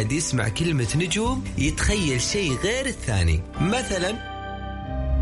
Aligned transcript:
واحد 0.00 0.12
يسمع 0.12 0.48
كلمة 0.48 0.88
نجوم 0.96 1.44
يتخيل 1.58 2.20
شيء 2.20 2.56
غير 2.64 2.86
الثاني. 2.86 3.40
مثلا 3.60 4.10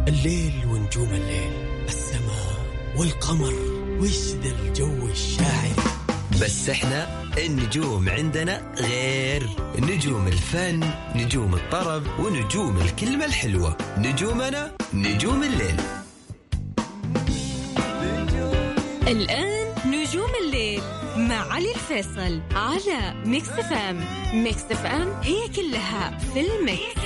الليل 0.08 0.52
ونجوم 0.66 1.08
الليل 1.08 1.52
السماء 1.88 2.66
والقمر 2.96 3.54
وش 4.00 4.18
ذا 4.42 4.50
الجو 4.50 5.08
الشاعر؟ 5.08 5.76
بس 6.42 6.68
إحنا 6.68 7.24
النجوم 7.38 8.08
عندنا 8.08 8.74
غير. 8.78 9.48
نجوم 9.78 10.26
الفن 10.26 10.90
نجوم 11.14 11.54
الطرب 11.54 12.02
ونجوم 12.20 12.78
الكلمة 12.78 13.24
الحلوة. 13.24 13.76
نجومنا 13.98 14.72
نجوم 14.94 15.42
الليل. 15.42 15.80
الآن 19.08 19.47
علي 21.58 21.70
الفيصل 21.74 22.40
على 22.54 23.14
Mix 23.26 23.48
FM. 23.48 24.04
Mix 24.34 24.62
FM 24.70 25.08
هي 25.22 25.48
كلها 25.48 26.18
في 26.18 26.40
ال 26.40 26.52
mix, 26.52 27.00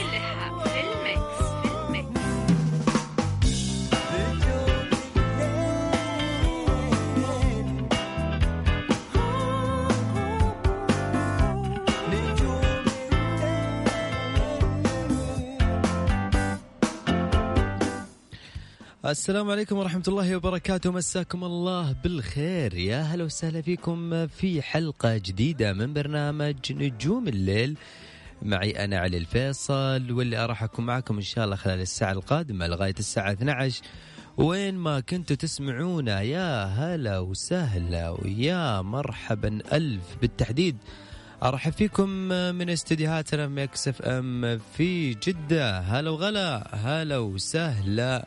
السلام 19.13 19.51
عليكم 19.51 19.77
ورحمة 19.77 20.03
الله 20.09 20.37
وبركاته. 20.37 20.93
مساكم 20.93 21.45
الله 21.45 21.93
بالخير. 21.93 22.75
يا 22.75 23.03
هلا 23.03 23.25
وسهلا 23.25 23.63
فيكم 23.63 24.27
في 24.27 24.63
حلقة 24.63 25.17
جديدة 25.17 25.73
من 25.73 25.93
برنامج 25.93 26.73
نجوم 26.73 27.29
الليل. 27.29 27.77
معي 28.43 28.85
أنا 28.85 28.99
علي 28.99 29.17
الفيصل 29.17 30.13
واللي 30.13 30.47
راح 30.47 30.63
أكون 30.63 30.87
معكم 30.87 31.17
إن 31.17 31.23
شاء 31.23 31.45
الله 31.45 31.57
خلال 31.57 31.81
الساعة 31.81 32.13
القادمة 32.13 32.67
لغاية 32.67 32.95
الساعة 32.99 33.33
12 33.33 33.83
وين 34.37 34.75
ما 34.75 35.01
كنتوا 35.01 35.37
تسمعونا 35.37 36.21
يا 36.21 36.65
هلا 36.65 37.19
وسهلا 37.19 38.11
ويا 38.11 38.83
مرحبا. 38.83 39.59
ألف 39.73 40.17
بالتحديد. 40.21 40.77
أرحب 41.43 41.73
فيكم 41.73 42.09
من 42.29 42.71
استديوهاتنا 42.71 43.47
Mix 43.47 43.89
FM 43.89 44.59
في 44.77 45.15
جدة. 45.15 45.79
هلا 45.79 46.11
وغلا. 46.11 46.75
هلا 46.75 47.19
وسهلا. 47.19 48.27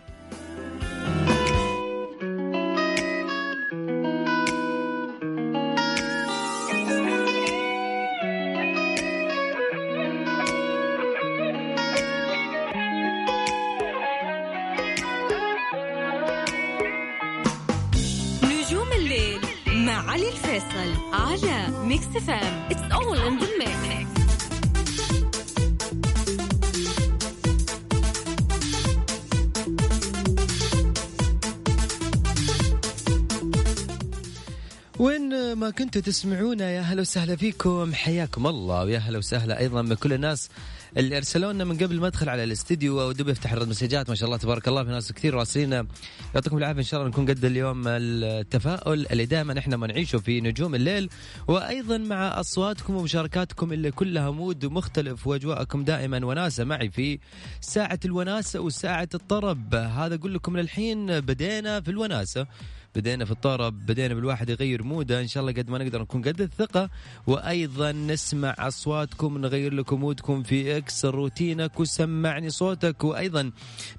كنتوا 35.95 36.11
تسمعونا 36.11 36.71
يا 36.71 36.81
هلا 36.81 37.01
وسهلا 37.01 37.35
فيكم. 37.35 37.93
حياكم 37.93 38.47
الله 38.47 38.83
ويا 38.83 38.99
هلا 38.99 39.17
وسهلا 39.17 39.59
أيضا 39.59 39.81
بكل 39.81 40.13
الناس 40.13 40.49
اللي 40.97 41.17
ارسلوا 41.17 41.53
لنا 41.53 41.63
من 41.63 41.77
قبل 41.77 41.99
ما 41.99 42.07
أدخل 42.07 42.29
على 42.29 42.43
الاستديو. 42.43 43.01
أو 43.01 43.11
دوب 43.11 43.29
افتح 43.29 43.51
المسجات 43.51 44.09
ما 44.09 44.15
شاء 44.15 44.25
الله 44.25 44.37
تبارك 44.37 44.67
الله 44.67 44.83
في 44.83 44.89
ناس 44.89 45.11
كثير 45.11 45.33
راسلين. 45.33 45.87
يعطيكم 46.35 46.57
العافية 46.57 46.79
إن 46.79 46.85
شاء 46.85 46.99
الله 46.99 47.11
نكون 47.11 47.25
قد 47.29 47.45
اليوم 47.45 47.83
التفاؤل 47.87 49.07
اللي 49.11 49.25
دائما 49.25 49.59
إحنا 49.59 49.77
ما 49.77 49.87
نعيشه 49.87 50.19
في 50.19 50.41
نجوم 50.41 50.75
الليل. 50.75 51.09
وأيضا 51.47 51.97
مع 51.97 52.39
أصواتكم 52.39 52.95
ومشاركاتكم 52.95 53.73
اللي 53.73 53.91
كلها 53.91 54.31
مود 54.31 54.65
مختلف 54.65 55.27
وأجواءكم 55.27 55.83
دائما 55.83 56.25
وناسة 56.25 56.63
معي 56.63 56.89
في 56.89 57.19
ساعة 57.61 57.99
الوناسة 58.05 58.59
وساعة 58.59 59.09
الطرب. 59.13 59.75
هذا 59.75 60.15
أقول 60.15 60.33
لكم 60.33 60.57
للحين 60.57 61.19
بدينا 61.19 61.81
في 61.81 61.91
الوناسة. 61.91 62.47
بدينا 62.95 63.25
في 63.25 63.31
الطرب 63.31 63.85
بدينا 63.85 64.13
بالواحد 64.13 64.49
يغير 64.49 64.83
موده. 64.83 65.21
إن 65.21 65.27
شاء 65.27 65.41
الله 65.41 65.53
قد 65.53 65.69
ما 65.69 65.77
نقدر 65.77 66.01
نكون 66.01 66.21
قد 66.21 66.41
الثقة. 66.41 66.89
وأيضا 67.27 67.91
نسمع 67.91 68.55
أصواتكم 68.59 69.37
نغير 69.37 69.73
لكم 69.73 69.99
مودكم 69.99 70.43
في 70.43 70.77
اكسر 70.77 71.05
روتينك 71.05 71.79
وسمعني 71.79 72.49
صوتك. 72.49 73.03
وأيضا 73.03 73.51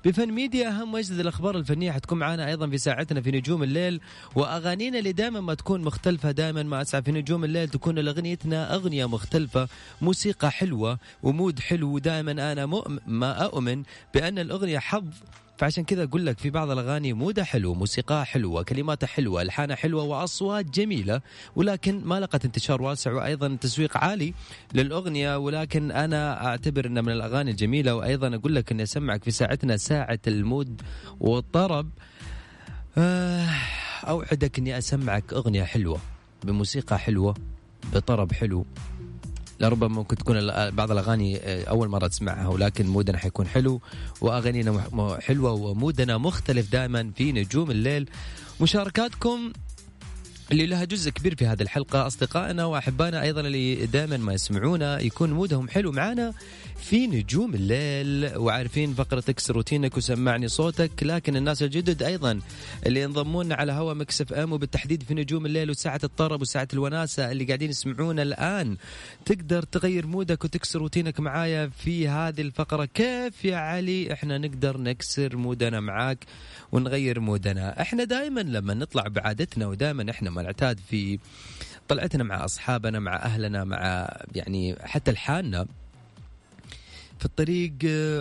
بفن 0.04 0.30
ميديا 0.30 0.68
أهم 0.68 0.94
واجدد 0.94 1.20
الأخبار 1.20 1.56
الفنية 1.56 1.92
حتكون 1.92 2.18
معنا 2.18 2.48
أيضا 2.48 2.68
في 2.68 2.78
ساعتنا 2.78 3.20
في 3.20 3.30
نجوم 3.30 3.62
الليل. 3.62 4.00
وأغانينا 4.34 4.98
اللي 4.98 5.12
دائما 5.12 5.40
ما 5.40 5.54
تكون 5.54 5.80
مختلفة 5.80 6.30
دائما 6.30 6.62
ما 6.62 6.82
أسعى 6.82 7.02
في 7.02 7.12
نجوم 7.12 7.44
الليل 7.44 7.68
تكون 7.68 7.98
اغنيتنا 7.98 8.74
أغنية 8.74 9.06
مختلفة 9.06 9.68
موسيقى 10.00 10.50
حلوة 10.50 10.98
و 11.22 11.29
mood 11.29 11.58
حلو. 11.58 11.94
ودائما 11.94 12.52
أنا 12.52 12.66
مؤمن 12.66 12.98
ما 13.06 13.32
أؤمن 13.32 13.82
بأن 14.14 14.38
الأغنية 14.38 14.78
حظ 14.78 15.04
فعشان 15.58 15.84
كذا 15.84 16.02
أقول 16.02 16.26
لك 16.26 16.38
في 16.38 16.50
بعض 16.50 16.70
الأغاني 16.70 17.12
مودها 17.12 17.44
حلو 17.44 17.74
موسيقاها 17.74 18.24
حلوة 18.24 18.62
كلماتها 18.62 19.06
حلوة 19.06 19.42
الحانها 19.42 19.76
حلوة 19.76 20.02
وأصوات 20.02 20.64
جميلة 20.64 21.20
ولكن 21.56 22.00
ما 22.04 22.20
لقت 22.20 22.44
انتشار 22.44 22.82
واسع 22.82 23.12
وأيضا 23.12 23.56
تسويق 23.60 23.96
عالي 23.96 24.34
للأغنية 24.74 25.38
ولكن 25.38 25.90
أنا 25.90 26.46
أعتبر 26.46 26.86
انها 26.86 27.02
من 27.02 27.12
الأغاني 27.12 27.50
الجميلة 27.50 27.94
وأيضا 27.94 28.34
أقول 28.34 28.54
لك 28.54 28.72
إني 28.72 28.82
أسمعك 28.82 29.24
في 29.24 29.30
ساعتنا 29.30 29.76
ساعة 29.76 30.18
المود 30.26 30.82
والطرب. 31.20 31.90
آه، 32.98 33.48
أوعدك 34.08 34.58
إني 34.58 34.78
أسمعك 34.78 35.32
أغنية 35.32 35.64
حلوة 35.64 35.98
بموسيقى 36.44 36.98
حلوة 36.98 37.34
بطرب 37.94 38.32
حلو. 38.32 38.66
لربما 39.60 39.94
ممكن 39.94 40.16
تكون 40.16 40.50
بعض 40.70 40.90
الأغاني 40.90 41.38
أول 41.68 41.88
مرة 41.88 42.06
تسمعها 42.06 42.48
ولكن 42.48 42.86
mood 42.86 43.12
نا 43.12 43.18
حيكون 43.18 43.46
حلو 43.46 43.80
وأغانينا 44.20 44.82
حلوة 45.20 45.52
و 45.52 45.63
mood 45.63 46.07
نا 46.07 46.18
مختلف 46.18 46.72
دائما 46.72 47.10
في 47.16 47.32
نجوم 47.32 47.70
الليل. 47.70 48.08
مشاركاتكم 48.60 49.52
اللي 50.52 50.66
لها 50.66 50.84
جزء 50.84 51.10
كبير 51.10 51.34
في 51.34 51.46
هذه 51.46 51.62
الحلقة. 51.62 52.06
أصدقائنا 52.06 52.64
وأحبائنا 52.64 53.22
أيضا 53.22 53.40
اللي 53.40 53.86
دائما 53.86 54.16
ما 54.16 54.32
يسمعونا 54.32 55.00
يكون 55.00 55.30
mood 55.32 55.56
هم 55.56 55.68
حلو 55.68 55.92
معنا 55.92 56.32
في 56.82 57.06
نجوم 57.06 57.54
الليل. 57.54 58.36
وعارفين 58.36 58.94
فقرة 58.94 59.24
اكسر 59.28 59.50
روتينك 59.50 59.96
وسمعني 59.96 60.48
صوتك 60.48 61.02
لكن 61.02 61.36
الناس 61.36 61.62
الجدد 61.62 62.02
أيضا 62.02 62.40
اللي 62.86 63.02
ينضمون 63.02 63.52
على 63.52 63.72
هوا 63.72 63.94
Mix 63.94 64.20
FM 64.20 64.52
وبالتحديد 64.52 65.02
في 65.02 65.14
نجوم 65.14 65.46
الليل 65.46 65.70
وساعة 65.70 66.00
الطرب 66.04 66.40
وساعة 66.40 66.68
الوناسة 66.72 67.32
اللي 67.32 67.44
قاعدين 67.44 67.70
يسمعونا 67.70 68.22
الآن. 68.22 68.76
تقدر 69.24 69.62
تغير 69.62 70.06
mood 70.06 70.36
ك 70.36 70.44
وتكسر 70.44 70.78
روتينك 70.78 71.20
معايا 71.20 71.70
في 71.84 72.08
هذه 72.08 72.40
الفقرة. 72.40 72.84
كيف 72.84 73.44
يا 73.44 73.56
علي؟ 73.56 74.12
إحنا 74.12 74.38
نقدر 74.38 74.78
نكسر 74.78 75.36
mood 75.36 75.71
نا 75.71 75.80
معاك 75.80 76.18
ونغير 76.72 77.20
mood 77.20 77.60
نا. 77.60 77.80
إحنا 77.80 78.04
دائما 78.04 78.40
لما 78.40 78.74
نطلع 78.74 79.02
بعادتنا 79.08 79.66
ودائما 79.66 80.10
إحنا 80.10 80.35
ما 80.36 80.42
نعتاد 80.42 80.80
في 80.90 81.18
طلعتنا 81.88 82.24
مع 82.24 82.44
أصحابنا 82.44 82.98
مع 82.98 83.16
أهلنا 83.16 83.64
مع 83.64 84.08
يعني 84.34 84.76
حتى 84.80 85.12
لحالنا. 85.12 85.66
في 87.18 87.24
الطريق 87.24 87.72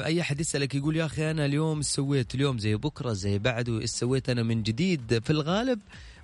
أي 0.05 0.21
أحد 0.21 0.39
يسألك 0.39 0.75
يقول 0.75 0.95
يا 0.95 1.05
أخي 1.05 1.31
أنا 1.31 1.45
اليوم 1.45 1.81
سويت 1.81 2.35
اليوم 2.35 2.57
زي 2.57 2.75
بكرة 2.75 3.13
زي 3.13 3.39
بعده 3.39 3.79
إيش 3.79 3.89
سويت 3.89 4.29
أنا 4.29 4.43
من 4.43 4.63
جديد؟ 4.63 5.19
في 5.23 5.29
الغالب 5.29 5.79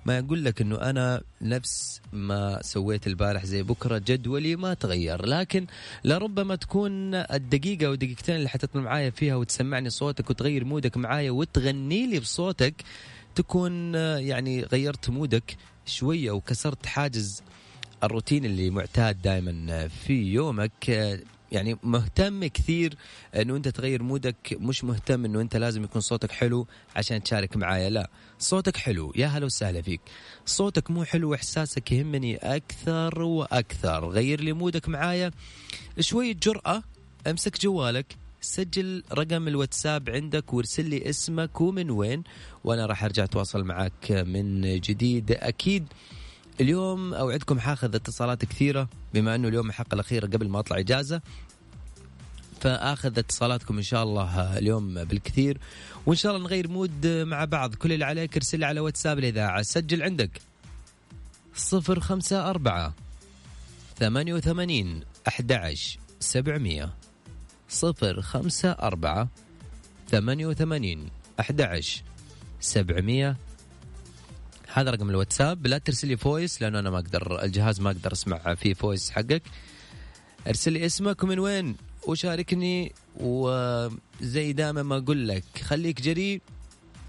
ما 0.06 0.18
يقول 0.18 0.44
لك 0.44 0.60
إنه 0.60 0.76
أنا 0.76 1.22
نفس 1.42 2.00
ما 2.12 2.62
سويت 2.62 3.06
البارح 3.06 3.44
زي 3.44 3.62
بكرة 3.62 3.98
جدولي 3.98 4.56
ما 4.56 4.74
تغير. 4.74 5.26
لكن 5.26 5.66
لربما 6.04 6.56
تكون 6.56 7.14
الدقيقة 7.14 7.86
أو 7.86 7.94
دقيقتين 7.94 8.36
اللي 8.36 8.48
حتطلع 8.48 8.82
معايا 8.82 9.10
فيها 9.10 9.36
وتسمعني 9.36 9.90
صوتك 9.90 10.30
وتغير 10.30 10.64
مودك 10.64 10.96
معايا 10.96 11.30
وتغني 11.30 12.06
لي 12.06 12.20
بصوتك 12.20 12.74
تكون 13.34 13.94
يعني 13.94 14.62
غيرت 14.62 15.10
مودك. 15.10 15.56
شوية 15.86 16.30
وكسرت 16.30 16.86
حاجز 16.86 17.42
الروتين 18.04 18.44
اللي 18.44 18.70
معتاد 18.70 19.22
دائما 19.22 19.88
في 19.88 20.12
يومك. 20.22 20.88
يعني 21.52 21.78
مهتم 21.82 22.46
كثير 22.46 22.94
إنه 23.36 23.56
أنت 23.56 23.68
تغير 23.68 24.02
مودك 24.02 24.56
مش 24.60 24.84
مهتم 24.84 25.24
إنه 25.24 25.40
أنت 25.40 25.56
لازم 25.56 25.84
يكون 25.84 26.00
صوتك 26.00 26.30
حلو 26.30 26.66
عشان 26.96 27.22
تشارك 27.22 27.56
معايا 27.56 27.90
لا. 27.90 28.10
صوتك 28.38 28.76
حلو 28.76 29.12
يا 29.16 29.26
هلا 29.26 29.46
وسهلا 29.46 29.82
فيك. 29.82 30.00
صوتك 30.46 30.90
مو 30.90 31.04
حلو 31.04 31.30
وإحساسك 31.30 31.92
يهمني 31.92 32.36
أكثر 32.36 33.22
وأكثر. 33.22 34.08
غير 34.08 34.40
لي 34.40 34.52
مودك 34.52 34.88
معايا. 34.88 35.30
شوية 36.00 36.32
جرأة 36.42 36.82
أمسك 37.26 37.60
جوالك. 37.60 38.16
سجل 38.44 39.04
رقم 39.12 39.48
الواتساب 39.48 40.10
عندك 40.10 40.52
وارسل 40.52 40.84
لي 40.84 41.10
اسمك 41.10 41.60
ومن 41.60 41.90
وين 41.90 42.22
وأنا 42.64 42.86
راح 42.86 43.04
أرجع 43.04 43.24
أتواصل 43.24 43.64
معك 43.64 44.12
من 44.12 44.80
جديد. 44.80 45.32
أكيد 45.32 45.86
اليوم 46.60 47.14
أوعدكم 47.14 47.60
حاخذ 47.60 47.94
اتصالات 47.94 48.44
كثيرة 48.44 48.88
بما 49.14 49.34
أنه 49.34 49.48
اليوم 49.48 49.68
الحلقة 49.68 49.94
الاخيره 49.94 50.26
قبل 50.26 50.48
ما 50.48 50.58
أطلع 50.58 50.78
إجازة 50.78 51.20
فآخذ 52.60 53.18
اتصالاتكم 53.18 53.76
إن 53.76 53.82
شاء 53.82 54.02
الله 54.02 54.58
اليوم 54.58 55.04
بالكثير. 55.04 55.58
وإن 56.06 56.16
شاء 56.16 56.36
الله 56.36 56.44
نغير 56.44 56.68
mood 56.68 57.06
مع 57.06 57.44
بعض. 57.44 57.74
كل 57.74 57.92
اللي 57.92 58.04
عليك 58.04 58.36
ارسل 58.36 58.64
على 58.64 58.80
واتساب 58.80 59.18
الاذاعه 59.18 59.62
سجل 59.62 60.02
عندك 60.02 60.40
صفر 61.54 62.00
خمسة 62.00 62.50
أربعة 62.50 62.94
ثمانية 63.98 64.34
وثمانين 64.34 65.00
أحد 65.28 65.52
عشر 65.52 65.98
سبعمية. 66.20 67.01
صفر 67.72 68.22
خمسة 68.22 68.70
أربعة 68.70 69.28
ثمانية 70.08 70.46
وثمانين 70.46 71.08
أحد 71.40 71.80
سبعمية. 72.60 73.36
هذا 74.72 74.90
رقم 74.90 75.10
الواتساب. 75.10 75.66
لا 75.66 75.78
ترسل 75.78 76.08
لي 76.08 76.16
voice 76.16 76.62
لأنه 76.62 76.78
أنا 76.78 76.90
ما 76.90 76.98
أقدر 76.98 77.44
الجهاز 77.44 77.80
ما 77.80 77.90
أقدر 77.90 78.12
أسمع 78.12 78.54
فيه 78.54 78.74
voice 78.74 79.10
حقك. 79.10 79.42
ارسل 80.46 80.72
لي 80.72 80.86
اسمك 80.86 81.22
ومن 81.22 81.38
وين؟ 81.38 81.76
وشاركني. 82.06 82.92
وزي 83.16 84.52
دائما 84.52 84.82
ما 84.82 84.96
أقول 84.96 85.28
لك 85.28 85.44
خليك 85.62 86.00
جريء 86.00 86.40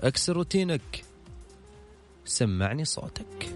اكسر 0.02 0.34
روتينك. 0.34 1.04
سمعني 2.26 2.86
صوتك. 2.86 3.56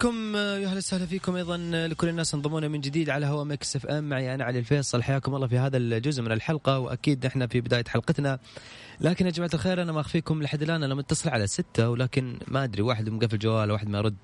لكم 0.00 0.36
يا 0.36 0.66
أهلا 0.66 0.76
وسهلا 0.76 1.06
فيكم 1.06 1.36
أيضا 1.36 1.56
لكل 1.86 2.08
الناس 2.08 2.34
انضمونا 2.34 2.68
من 2.68 2.80
جديد 2.80 3.10
على 3.10 3.26
هوا 3.26 3.44
Mix 3.44 3.76
FM. 3.76 4.04
معي 4.04 4.34
أنا 4.34 4.44
علي 4.44 4.58
الفيصل. 4.58 5.02
حياكم 5.02 5.34
الله 5.34 5.46
في 5.46 5.58
هذا 5.58 5.76
الجزء 5.76 6.22
من 6.22 6.32
الحلقة 6.32 6.78
وأكيد 6.78 7.26
إحنا 7.26 7.46
في 7.46 7.60
بداية 7.60 7.84
حلقتنا. 7.88 8.38
لكن 9.00 9.26
يا 9.26 9.30
جماعة 9.30 9.50
الخير 9.54 9.82
أنا 9.82 9.92
ما 9.92 10.00
أخفيكم 10.00 10.42
لحد 10.42 10.62
الآن. 10.62 10.82
أنا 10.82 10.94
متصل 10.94 11.30
على 11.30 11.46
ستة 11.46 11.90
ولكن 11.90 12.38
ما 12.48 12.64
أدري 12.64 12.82
واحد 12.82 13.08
مقفل 13.08 13.38
جوال 13.38 13.70
واحد 13.70 13.88
ما 13.88 13.98
يرد. 13.98 14.16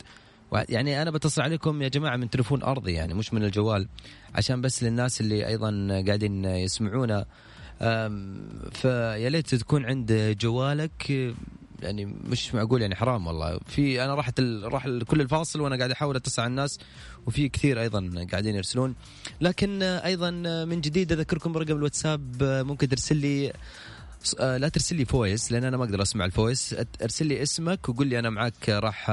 يعني 0.52 1.02
أنا 1.02 1.10
بتصل 1.10 1.42
عليكم 1.42 1.82
يا 1.82 1.88
جماعة 1.88 2.16
من 2.16 2.30
تليفون 2.30 2.62
أرضي 2.62 2.92
يعني 2.92 3.14
مش 3.14 3.34
من 3.34 3.44
الجوال 3.44 3.88
عشان 4.34 4.60
بس 4.60 4.82
للناس 4.82 5.20
اللي 5.20 5.46
أيضا 5.46 5.88
قاعدين 6.06 6.44
يسمعونا. 6.44 7.26
فيا 8.72 9.28
ليت 9.28 9.54
تكون 9.54 9.84
عند 9.84 10.36
جوالك. 10.40 11.34
يعني 11.82 12.04
مش 12.04 12.54
معقول 12.54 12.82
يعني 12.82 12.94
حرام 12.94 13.26
والله. 13.26 13.58
في 13.66 14.04
أنا 14.04 14.14
رحت 14.14 14.38
ال... 14.38 14.72
راح 14.72 14.88
كل 14.88 15.20
الفاصل 15.20 15.60
وأنا 15.60 15.76
قاعد 15.76 15.90
أحاول 15.90 16.16
أتصل 16.16 16.42
على 16.42 16.50
الناس 16.50 16.78
وفي 17.26 17.48
كثير 17.48 17.80
أيضا 17.80 18.26
قاعدين 18.30 18.54
يرسلون. 18.54 18.94
لكن 19.40 19.82
أيضا 19.82 20.30
من 20.64 20.80
جديد 20.80 21.12
أذكركم 21.12 21.52
برقم 21.52 21.76
الواتساب 21.76 22.42
ممكن 22.42 22.88
ترسل 22.88 23.16
لي 23.16 23.52
لا 24.40 24.68
ترسل 24.68 24.96
لي 24.96 25.04
voice 25.04 25.52
لأن 25.52 25.64
أنا 25.64 25.76
ما 25.76 25.84
أقدر 25.84 26.02
أسمع 26.02 26.24
ال 26.24 26.31
voice. 26.31 26.74
ارسل 27.02 27.26
لي 27.26 27.42
اسمك 27.42 27.88
وقول 27.88 28.06
لي 28.06 28.18
أنا 28.18 28.30
معك 28.30 28.68
راح 28.68 29.10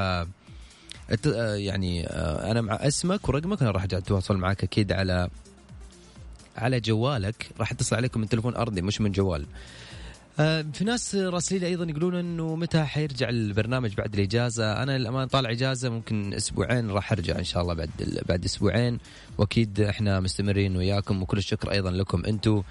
يعني 1.56 2.08
أنا 2.52 2.62
مع 2.62 2.74
اسمك 2.74 3.30
ورقمك 3.30 3.62
أنا 3.62 3.72
راح 3.72 3.84
أتواصل 3.84 4.38
معك 4.38 4.64
أكيد 4.64 4.92
على 4.92 5.30
على 6.58 6.80
جوالك. 6.80 7.50
راح 7.60 7.72
أتصل 7.72 7.96
عليكم 7.96 8.22
من 8.22 8.30
تليفون 8.30 8.56
أرضي 8.56 8.82
مش 8.82 9.02
من 9.02 9.12
جوال. 9.12 9.46
في 10.74 10.84
ناس 10.86 11.16
راسلين 11.16 11.64
أيضا 11.64 11.86
يقولون 11.86 12.16
إنه 12.16 12.56
متى 12.56 12.84
حيرجع 12.84 13.30
البرنامج 13.30 13.94
بعد 13.94 14.14
الإجازة؟ 14.14 14.84
أنا 14.84 14.98
للامانه 14.98 15.26
طالع 15.26 15.52
إجازة 15.52 15.90
ممكن 15.90 16.34
أسبوعين 16.34 16.92
راح 16.92 17.12
أرجع 17.12 17.40
إن 17.40 17.44
شاء 17.44 17.64
الله 17.64 17.74
بعد 17.74 17.90
بعد 18.30 18.46
أسبوعين. 18.46 18.98
وأكيد 19.38 19.82
إحنا 19.82 20.20
مستمرين 20.20 20.78
وياكم. 20.78 21.22
وكل 21.22 21.38
الشكر 21.38 21.72
أيضا 21.72 21.92
لكم 21.92 22.26
أنتم 22.26 22.64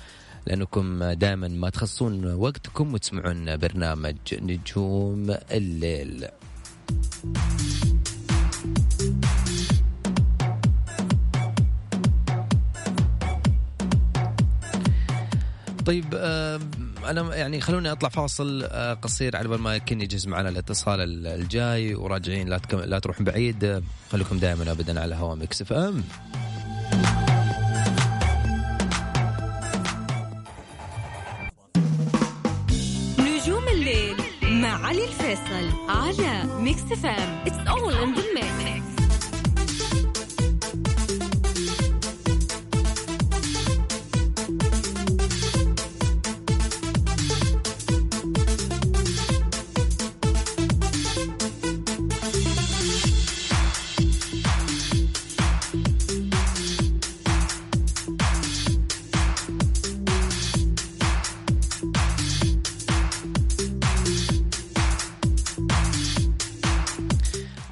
لأنكم 0.47 1.05
دائما 1.05 1.49
ما 1.49 1.71
تخصصون 1.71 2.35
وقتكم 2.35 2.95
وتسمعون 2.95 3.57
برنامج 3.57 4.17
نجوم 4.33 5.37
الليل. 5.51 6.29
طيب 15.87 16.05
آه 16.15 16.61
أنا 17.05 17.37
يعني 17.37 17.61
خلوني 17.61 17.93
أطلع 17.93 18.09
فاصل 18.09 18.63
آه 18.71 18.95
قصير 18.95 19.37
على 19.37 19.49
بال 19.49 19.61
ما 19.61 19.75
يمكن 19.75 20.01
يجهز 20.01 20.27
معنا 20.27 20.49
الاتصال 20.49 21.27
الجاي 21.27 21.95
وراجعين 21.95 22.49
لا 22.49 22.59
تكم... 22.59 22.79
لا 22.81 22.99
تروحون 22.99 23.25
بعيد. 23.25 23.83
خليكم 24.13 24.39
دائما 24.39 24.71
ابدا 24.71 25.01
على 25.01 25.15
هوا 25.15 25.35
Mix 25.35 25.63
FM. 25.63 26.03
نجوم 33.19 33.69
الليل 33.69 34.17
مع 34.43 34.87
علي 34.87 35.05
الفيصل 35.05 35.71
على 35.89 36.45
Mix 36.61 36.83
FM. 36.93 37.43
It's 37.47 37.69
all 37.69 37.95
in 37.95 38.15
the 38.15 38.23
mix 38.35 38.82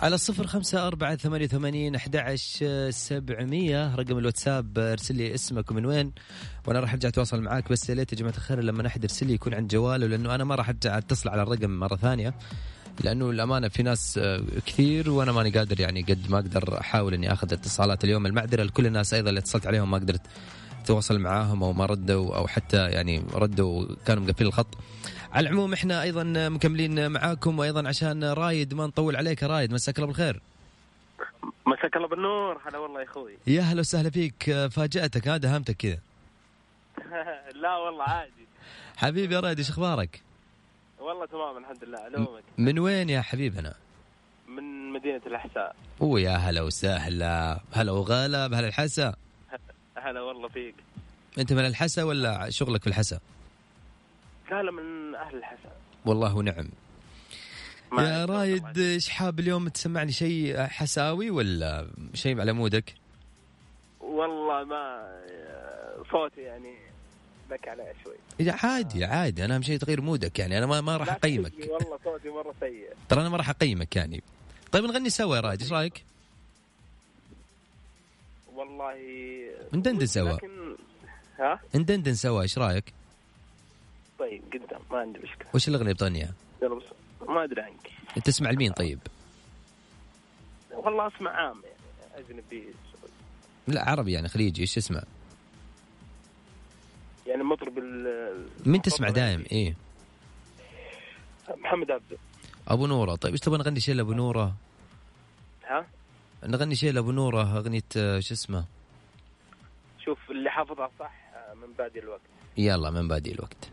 على 0.02 0.18
صفر 0.18 0.46
خمسة 0.46 0.86
أربعة 0.86 1.16
ثمانية 1.16 1.44
وثمانين 1.44 1.94
أحد 1.94 2.36
سبعمية. 2.90 3.94
رقم 3.94 4.18
الواتساب 4.18 4.78
ارسل 4.78 5.16
لي 5.16 5.34
اسمك 5.34 5.70
ومن 5.70 5.86
وين 5.86 6.12
وأنا 6.66 6.80
راح 6.80 6.92
أرجع 6.92 7.08
أتواصل 7.08 7.40
معاك. 7.40 7.72
بس 7.72 7.90
يا 7.90 7.94
ليت 7.94 8.12
يا 8.12 8.18
جماعة 8.18 8.34
الخير 8.34 8.60
لما 8.60 8.86
أحد 8.86 9.04
يرسل 9.04 9.26
لي 9.26 9.34
يكون 9.34 9.54
عند 9.54 9.70
جواله 9.70 10.06
لأنه 10.06 10.34
أنا 10.34 10.44
ما 10.44 10.54
راح 10.54 10.68
أرجع 10.68 10.98
أتصل 10.98 11.28
على 11.28 11.42
الرقم 11.42 11.70
مرة 11.70 11.96
ثانية. 11.96 12.34
لأنه 13.04 13.30
الأمانة 13.30 13.68
في 13.68 13.82
ناس 13.82 14.20
كثير 14.66 15.10
وأنا 15.10 15.32
ماني 15.32 15.50
قادر 15.50 15.80
يعني 15.80 16.02
قد 16.02 16.30
ما 16.30 16.38
أقدر 16.38 16.80
أحاول 16.80 17.14
إني 17.14 17.32
آخذ 17.32 17.52
اتصالات 17.52 18.04
اليوم. 18.04 18.26
المعذرة 18.26 18.62
لكل 18.62 18.86
الناس 18.86 19.14
أيضا 19.14 19.28
اللي 19.28 19.40
اتصلت 19.40 19.66
عليهم 19.66 19.90
ما 19.90 19.98
قدرت 19.98 20.22
أتواصل 20.84 21.18
معاهم 21.18 21.62
أو 21.62 21.72
ما 21.72 21.86
ردوا 21.86 22.36
أو 22.36 22.46
حتى 22.46 22.90
يعني 22.90 23.22
ردوا 23.34 23.86
كانوا 24.06 24.22
مقفلين 24.22 24.48
الخط. 24.48 24.66
على 25.32 25.48
العموم 25.48 25.72
إحنا 25.72 26.02
أيضا 26.02 26.48
مكملين 26.48 27.10
معاكم 27.10 27.58
وأيضا 27.58 27.88
عشان 27.88 28.24
رايد 28.24 28.74
ما 28.74 28.86
نطول 28.86 29.16
عليك. 29.16 29.42
رايد 29.42 29.72
مساك 29.72 29.96
الله 29.96 30.06
بالخير. 30.06 30.40
مساك 31.66 31.96
الله 31.96 32.08
بالنور. 32.08 32.60
هلا 32.66 32.78
والله 32.78 33.00
يا 33.00 33.04
أخوي. 33.04 33.32
يا 33.46 33.62
هلا 33.62 33.80
وسهلا 33.80 34.10
فيك. 34.10 34.66
فاجأتك 34.70 35.28
ها 35.28 35.36
دهمتك 35.36 35.76
كذا. 35.76 35.98
لا 37.62 37.76
والله 37.76 38.04
عادي. 38.04 38.46
حبيبي 38.96 39.34
يا 39.34 39.40
رايد 39.40 39.58
إيش 39.58 39.70
أخبارك؟ 39.70 40.22
والله 41.00 41.26
تمام 41.26 41.58
الحمد 41.58 41.84
لله. 41.84 41.98
علومك 41.98 42.42
من 42.58 42.78
وين 42.78 43.10
يا 43.10 43.20
حبيبنا؟ 43.20 43.74
من 44.48 44.92
مدينة 44.92 45.20
الأحساء. 45.26 45.76
أوه 46.02 46.20
يا 46.20 46.36
هلا 46.36 46.62
وسهلا. 46.62 47.60
هلا 47.72 47.92
وغلا 47.92 48.46
بهلا 48.46 48.68
الحسا. 48.68 49.14
هلا 50.02 50.20
والله 50.20 50.48
فيك. 50.48 50.74
أنت 51.38 51.52
من 51.52 51.66
الحسا 51.66 52.02
ولا 52.02 52.50
شغلك 52.50 52.80
في 52.80 52.86
الحسا؟ 52.86 53.20
لا 54.50 54.62
لا 54.62 54.70
من 54.70 55.14
أهل 55.14 55.36
الحساء 55.36 55.80
والله 56.04 56.36
ونعم 56.36 56.68
يا 57.98 58.24
رايد. 58.24 58.78
إيش 58.78 59.08
حاب 59.08 59.40
اليوم 59.40 59.68
تسمعني 59.68 60.12
شيء 60.12 60.62
حساوي 60.62 61.30
ولا 61.30 61.90
شيء 62.14 62.40
على 62.40 62.52
مودك؟ 62.52 62.94
والله 64.00 64.64
ما 64.64 65.10
صوتي 66.12 66.40
يعني 66.40 66.74
لك 67.50 67.68
عليه 67.68 67.94
شوي. 68.04 68.50
عادي 68.50 69.04
عادي. 69.04 69.44
أنا 69.44 69.54
أهم 69.56 69.62
شيء 69.62 69.78
تغير 69.78 70.00
مودك 70.00 70.38
يعني. 70.38 70.58
أنا 70.58 70.66
ما, 70.66 70.80
ما 70.80 70.96
راح 70.96 71.12
أقيمك. 71.12 71.52
والله 71.58 71.98
صوتي 72.04 72.28
مرة 72.28 72.54
سيء. 72.60 72.88
ترى 73.08 73.20
أنا 73.20 73.28
ما 73.28 73.36
راح 73.36 73.50
أقيمك 73.50 73.96
يعني. 73.96 74.22
طيب 74.72 74.84
نغني 74.84 75.10
سوا 75.10 75.36
يا 75.36 75.40
رايد 75.40 75.62
إيش 75.62 75.72
رأيك؟ 75.72 76.04
والله 78.80 79.50
ندندن 79.74 80.06
سوا. 80.06 80.32
لكن 80.32 80.76
ها 81.38 81.60
ندندن 81.74 82.14
سوا 82.14 82.42
إيش 82.42 82.58
رأيك؟ 82.58 82.84
طيب 84.18 84.42
قدام 84.52 84.80
ما 84.90 84.98
عندي 84.98 85.18
مشكلة 85.18 85.48
وش 85.54 85.68
الأغنية 85.68 85.92
بتغنيها؟ 85.92 86.34
ما 87.28 87.44
أدري 87.44 87.62
عنك 87.62 87.90
تسمع 88.24 88.50
لمين 88.50 88.72
طيب؟ 88.72 88.98
والله 90.70 91.06
أسمع 91.06 91.30
عام 91.30 91.62
يعني 91.64 92.26
أجنبي 92.26 92.64
لا 93.68 93.90
عربي 93.90 94.12
يعني 94.12 94.28
خليجي 94.28 94.60
إيش 94.60 94.74
تسمع؟ 94.74 95.02
يعني 97.26 97.42
مطرب 97.42 97.78
ال 97.78 98.48
مين 98.66 98.82
تسمع 98.82 99.08
دايم؟ 99.08 99.44
إيه 99.52 99.74
محمد 101.56 101.90
عبده 101.90 102.16
أبو 102.68 102.86
نورة 102.86 103.14
طيب 103.14 103.32
إيش 103.32 103.40
تبغى 103.40 103.58
نغني 103.58 103.80
شيء 103.80 103.94
لأبو 103.94 104.12
نورة؟ 104.12 104.54
ها 105.64 105.86
نغني 106.44 106.74
شيء 106.74 106.92
لأبو 106.92 107.10
نوره 107.12 107.56
اغنيه 107.58 107.82
آه، 107.96 108.20
شو 108.20 108.34
اسمه؟ 108.34 108.64
شوف 110.04 110.30
اللي 110.30 110.50
حافظها 110.50 110.90
صح 110.98 111.12
آه، 111.34 111.54
من 111.54 111.72
بعد 111.78 111.96
الوقت. 111.96 112.20
يلا 112.58 112.90
من 112.90 113.08
بادي 113.08 113.32
الوقت. 113.32 113.70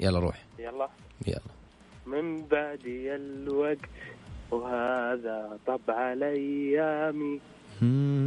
يلا 0.00 0.18
روح. 0.18 0.44
يلا. 0.58 0.88
يلا. 1.26 1.40
من 2.06 2.46
بعدي 2.46 3.14
الوقت 3.14 3.88
وهذا 4.50 5.58
طبع 5.66 6.12
الأيام 6.12 7.40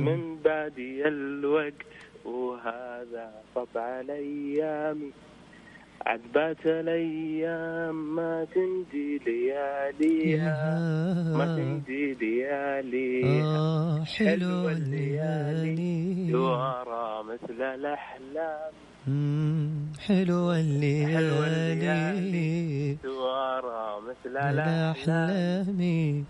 من 0.05 0.39
بعدي 0.45 1.07
الوقت 1.07 1.85
وهذا 2.25 3.41
طبع 3.55 3.99
الأيام 3.99 5.11
عذبات 6.05 6.65
الأيام 6.65 8.15
ما 8.15 8.47
تنجي 8.55 9.19
لياليها. 9.25 10.79
ما 11.37 11.45
تنجي 11.45 12.13
لياليها. 12.13 13.57
آه 13.57 14.03
حلوة 14.03 14.37
حلو 14.37 14.69
الليالي. 14.69 16.29
يورى 16.29 17.23
مثل 17.23 17.61
الأحلام. 17.61 18.71
حلوة 19.99 20.59
الليالي. 20.59 21.77
يورى 23.03 24.01
مثل 24.07 24.37
الأحلام. 24.37 24.95
الأحلام 24.95 26.25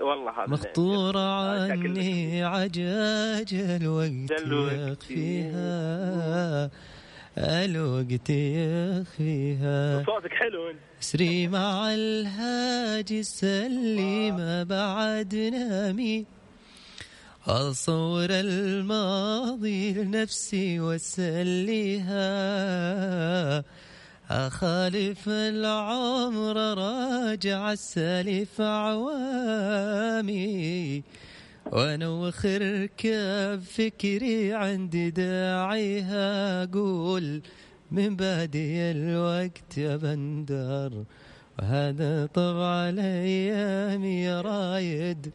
والله 0.00 0.30
هذا 0.30 0.46
مخطورة 0.46 1.18
عني 1.18 2.44
عجاج 2.44 3.54
الوقت 3.54 4.42
الوقت 4.42 5.10
يخفيها 5.10 6.70
الوقت 7.38 8.30
يخفيها 8.30 10.04
صوتك 10.06 10.32
حلو 10.32 10.70
انت 10.70 10.78
سري 11.00 11.48
مع 11.48 11.94
الهاجي 11.94 13.20
السليمة 13.20 14.62
بعد 14.62 15.34
نامي. 15.34 16.26
أصور 17.46 18.26
الماضي 18.30 19.92
لنفسي 19.92 20.80
وأسليها. 20.80 22.22
أخالف 24.30 25.28
العمر 25.28 26.56
راجع 26.56 27.72
السالف 27.72 28.60
عوامي. 28.60 29.72
وأنا 31.66 32.08
وخر 32.08 32.86
كاب 32.96 33.60
فكري 33.60 34.54
عندي 34.54 35.10
داعيها 35.10 36.62
أقول 36.62 37.42
من 37.90 38.16
بعدي 38.16 38.90
الوقت 38.90 39.78
يا 39.78 39.96
بندر 39.96 41.04
وهذا 41.58 42.26
طبع 42.26 42.88
الأيام 42.88 44.04
يا 44.04 44.40
رايد 44.40 45.32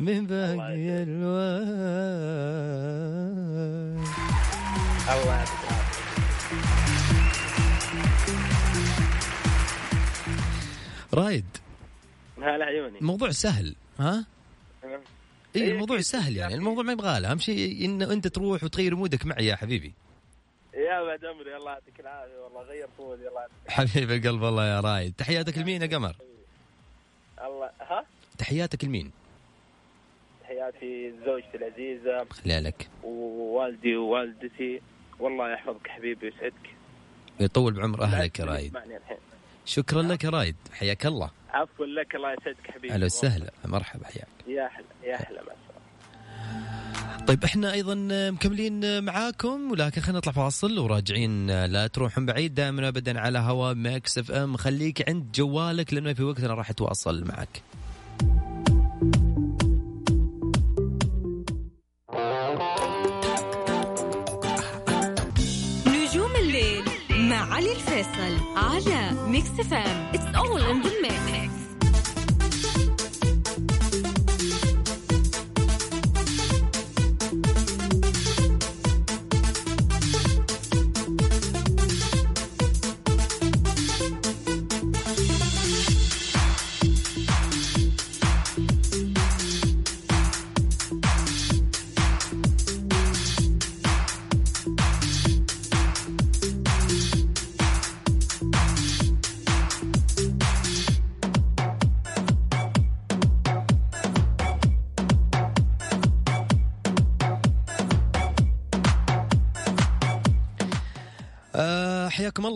من 0.00 0.26
بعدي 0.26 0.90
الوقت. 1.02 1.66
الله 5.08 5.44
رايد 11.14 11.44
هلا 12.42 12.64
عيوني. 12.64 12.98
الموضوع 12.98 13.30
سهل 13.30 13.74
ها؟ 13.98 14.24
اي 15.56 15.62
إيه 15.62 15.72
الموضوع 15.72 15.96
أكيد. 15.96 16.06
سهل 16.06 16.36
يعني 16.36 16.54
الموضوع 16.54 16.82
ما 16.82 16.92
يبغى 16.92 17.20
له. 17.20 17.30
أهم 17.30 17.38
شيء 17.38 17.84
انه 17.84 18.12
أنت 18.12 18.26
تروح 18.26 18.64
وتغير 18.64 18.96
مودك 18.96 19.26
معي 19.26 19.46
يا 19.46 19.56
حبيبي. 19.56 19.92
يا 20.74 21.02
بعد 21.02 21.24
عمري 21.24 21.56
الله 21.56 21.72
يعطيك 21.72 22.00
العافية 22.00 22.38
والله 22.44 22.62
غير 22.62 22.88
طولي 22.98 23.28
الله 23.28 23.40
يعطيك 23.40 23.70
حبيب 23.70 24.10
القلب 24.10 24.42
والله 24.42 24.66
يا 24.66 24.80
رايد. 24.80 25.14
تحياتك 25.18 25.58
لمين 25.58 25.82
يا 25.82 25.86
قمر؟ 25.86 26.16
الله 27.44 27.70
ها؟ 27.80 28.06
تحياتك 28.38 28.84
لمين؟ 28.84 29.10
تحياتي 30.42 31.12
زوجتي 31.26 31.56
العزيزة. 31.56 32.26
خليها 32.30 32.60
لك 32.60 32.88
ووالدي 33.04 33.96
ووالدتي. 33.96 34.80
والله 35.18 35.52
يحفظك 35.52 35.88
حبيبي 35.88 36.26
ويسعدك. 36.26 36.74
يطول 37.40 37.72
بعمر 37.72 38.02
أهلك 38.02 38.38
يا 38.38 38.44
رايد. 38.44 38.78
شكرا 39.64 40.02
لك 40.02 40.24
يا 40.24 40.30
رايد. 40.30 40.56
حياك 40.72 41.06
الله. 41.06 41.30
عفوا 41.56 41.86
لك 41.86 42.14
الله 42.14 42.32
يسعدك 42.32 42.70
حبيبي. 42.70 42.94
أهلا 42.94 43.04
وسهلا. 43.04 43.50
مرحبا 43.64 44.04
حياك. 44.06 44.28
يا 44.48 44.66
أحلى 44.66 44.84
يا 45.04 45.22
السلامه 45.22 45.56
طيب 47.26 47.44
إحنا 47.44 47.72
أيضا 47.72 47.94
مكملين 48.30 49.04
معاكم 49.04 49.70
ولكن 49.70 50.00
خلينا 50.00 50.18
نطلع 50.18 50.32
فاصل 50.32 50.78
وراجعين. 50.78 51.64
لا 51.64 51.86
تروحون 51.86 52.26
بعيد 52.26 52.54
دائما 52.54 52.88
ابدا 52.88 53.20
على 53.20 53.38
هوا 53.38 53.72
Mix 53.72 54.18
FM. 54.18 54.56
خليك 54.56 55.08
عند 55.08 55.32
جوالك 55.32 55.94
لأنه 55.94 56.12
في 56.12 56.22
وقت 56.22 56.40
أنا 56.44 56.54
راح 56.54 56.70
اتواصل 56.70 57.24
معك. 57.24 57.62
نجوم 65.86 66.36
الليل 66.36 66.84
مع 67.10 67.54
علي 67.54 67.72
الفيصل 67.72 68.36
على 68.56 69.10
Mix 69.28 69.48
FM 69.50 70.06
It's 70.14 70.36
all 70.36 70.60
in 70.60 70.82
the 70.82 70.90
mix 71.02 71.45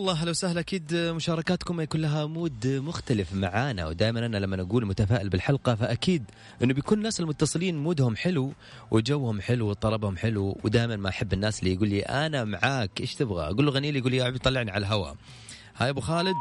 آه، 0.01 0.03
حياكم 0.03 0.09
الله 0.09 0.21
أهلا 0.21 0.29
وسهلا. 0.29 0.59
أكيد 0.59 0.95
مشاركاتكم 0.95 1.81
يكون 1.81 2.01
لها 2.01 2.25
mood 2.25 2.67
مختلف 2.67 3.33
معانا 3.33 3.87
ودائما 3.87 4.25
أنا 4.25 4.37
لما 4.37 4.61
أقول 4.61 4.85
متفائل 4.85 5.29
بالحلقة 5.29 5.75
فأكيد 5.75 6.23
إنه 6.63 6.73
بيكون 6.73 6.97
الناس 6.97 7.19
المتصلين 7.19 7.77
mood 7.77 8.02
هم 8.02 8.15
حلو 8.15 8.53
وجوهم 8.91 9.41
حلو 9.41 9.69
وطربهم 9.69 10.17
حلو 10.17 10.57
ودائما 10.63 10.95
ما 10.95 11.09
أحب 11.09 11.33
الناس 11.33 11.59
اللي 11.59 11.73
يقول 11.73 11.89
لي 11.89 12.01
أنا 12.01 12.43
معاك 12.43 13.01
إيش 13.01 13.15
تبغى؟ 13.15 13.45
أقول 13.45 13.65
له 13.65 13.71
غني 13.71 13.91
لي 13.91 13.99
يقول 13.99 14.11
لي 14.11 14.17
يا 14.17 14.37
طلعني 14.37 14.71
على 14.71 14.85
الهواء. 14.85 15.15
هاي 15.77 15.89
أبو 15.89 16.01
خالد؟ 16.01 16.35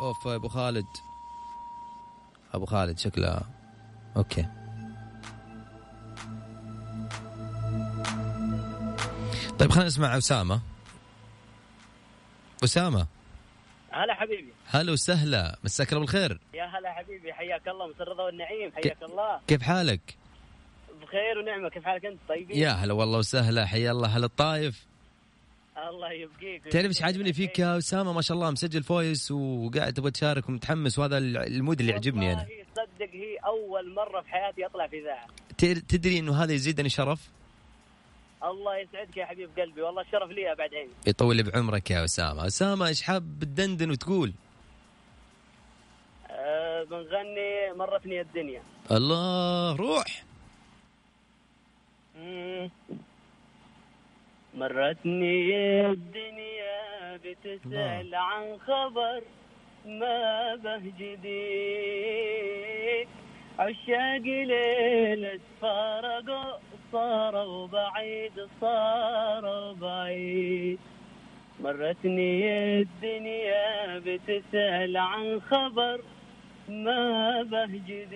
أوف 0.00 0.26
أبو 0.26 0.48
خالد. 0.48 0.86
أبو 2.54 2.66
خالد 2.66 2.98
شكله. 2.98 3.40
okay. 4.16 4.46
طيب 9.58 9.70
خلينا 9.70 9.86
نسمع 9.86 10.18
أسامة. 10.18 10.60
أسامة. 12.64 13.06
هلا 13.90 14.14
حبيبي. 14.14 14.52
هلا 14.66 14.92
وسهلا. 14.92 15.58
مساك 15.64 15.88
الله 15.92 16.00
بالخير. 16.00 16.40
يا 16.54 16.64
هلا 16.64 16.92
حبيبي. 16.92 17.32
حياك 17.32 17.68
الله 17.68 17.86
مساء 17.86 18.02
الرضا 18.02 18.24
والنعيم. 18.24 18.72
حياك 18.72 19.02
الله. 19.02 19.40
كيف 19.46 19.62
حالك؟ 19.62 20.00
بخير 21.02 21.38
ونعمة. 21.38 21.68
كيف 21.68 21.84
حالك 21.84 22.06
أنت؟ 22.06 22.18
طيبين؟ 22.28 22.58
يا 22.58 22.70
هلا 22.70 22.92
والله 22.92 23.18
وسهلا. 23.18 23.66
حيا 23.66 23.90
الله 23.90 24.08
هلا 24.08 24.26
الطايف. 24.26 24.86
الله 25.88 26.12
يبقيك. 26.12 26.64
تعرف 26.64 26.86
إيش 26.86 27.02
عاجبني 27.02 27.32
فيك 27.32 27.58
يا 27.58 27.78
أسامة؟ 27.78 28.12
ما 28.12 28.22
شاء 28.22 28.36
الله 28.36 28.50
مسجل 28.50 28.82
voice 28.82 29.30
وقاعد 29.30 29.92
تبغى 29.92 30.10
تشارك 30.10 30.48
ومتحمس 30.48 30.98
وهذا 30.98 31.18
ال 31.18 31.30
mood 31.30 31.80
اللي 31.80 31.92
يعجبني 31.92 32.32
أنا. 32.32 32.40
والله 32.40 32.64
صدق 32.76 33.10
هي 33.12 33.36
أول 33.36 33.94
مرة 33.94 34.20
في 34.20 34.28
حياتي 34.28 34.66
أطلع 34.66 34.86
في 34.86 34.98
إذاعة. 34.98 35.26
تدري 35.88 36.18
إنه 36.18 36.42
هذا 36.42 36.52
يزيدني 36.52 36.88
شرف؟ 36.88 37.28
الله 38.44 38.76
يسعدك 38.76 39.16
يا 39.16 39.26
حبيب 39.26 39.50
قلبي 39.58 39.82
والله 39.82 40.02
الشرف 40.02 40.30
لي 40.30 40.54
بعد 40.54 40.74
عيني 40.74 40.90
يطول 41.06 41.42
بعمرك 41.42 41.90
يا 41.90 42.04
أسامة. 42.04 42.46
أسامة 42.46 42.86
إيش 42.86 43.02
حاب 43.02 43.24
تدندن 43.40 43.90
وتقول؟ 43.90 44.32
أه 46.30 46.84
بنغني 46.84 47.72
مرتني 47.76 48.20
الدنيا. 48.20 48.62
الله 48.90 49.76
روح. 49.76 50.24
مم. 52.16 52.70
مرتني 54.54 55.86
الدنيا 55.86 57.16
بتسأل 57.16 58.14
عن 58.14 58.58
خبر 58.58 59.22
ما 59.86 60.54
بهجدي 60.56 61.40
عشاق 63.58 64.22
ليلة 64.24 65.40
فارقوا 65.62 66.58
صاروا 66.92 67.66
بعيد 67.66 68.48
صاروا 68.60 69.72
بعيد 69.72 70.78
مرتني 71.60 72.80
الدنيا 72.80 73.98
بتسأل 73.98 74.96
عن 74.96 75.40
خبر 75.40 76.00
ما 76.68 77.42
بهجدي 77.42 78.10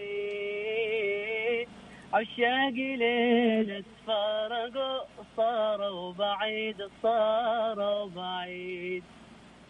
عشاق 2.12 2.74
ليلة 2.74 3.84
فارقوا 4.06 5.00
صاروا 5.36 6.12
بعيد 6.12 6.88
صاروا 7.02 8.08
بعيد 8.16 9.04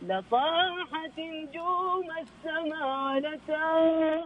لطاحت 0.02 1.18
نجوم 1.18 2.08
السماء 2.22 3.18
لتاه 3.18 4.24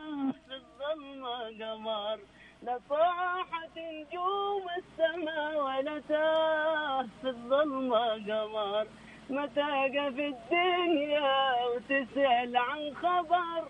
في 0.49 0.54
الظلمة 0.54 1.38
قمر. 1.61 2.18
لطاحت 2.62 3.77
نجوم 3.77 4.65
السماء 4.79 5.53
ولتاه 5.65 7.07
في 7.23 7.29
الظلمة 7.29 8.12
قمر. 8.29 8.87
متى 9.31 9.71
في 10.17 10.27
الدنيا 10.27 11.55
وتسأل 11.65 12.57
عن 12.57 12.95
خبر 12.95 13.69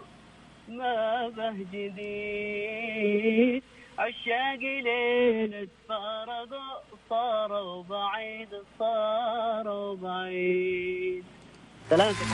ما 0.69 1.29
بهجدي 1.29 2.03
عشاق 3.99 4.59
ليلة 4.61 5.69
فارقوا 5.89 6.81
صاروا 7.11 7.83
بعيد 7.83 8.49
صاروا 8.79 9.97
بعيد 9.97 11.25
سلامتك 11.91 12.27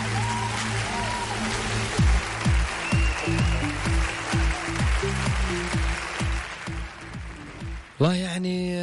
والله 8.00 8.14
يعني 8.14 8.78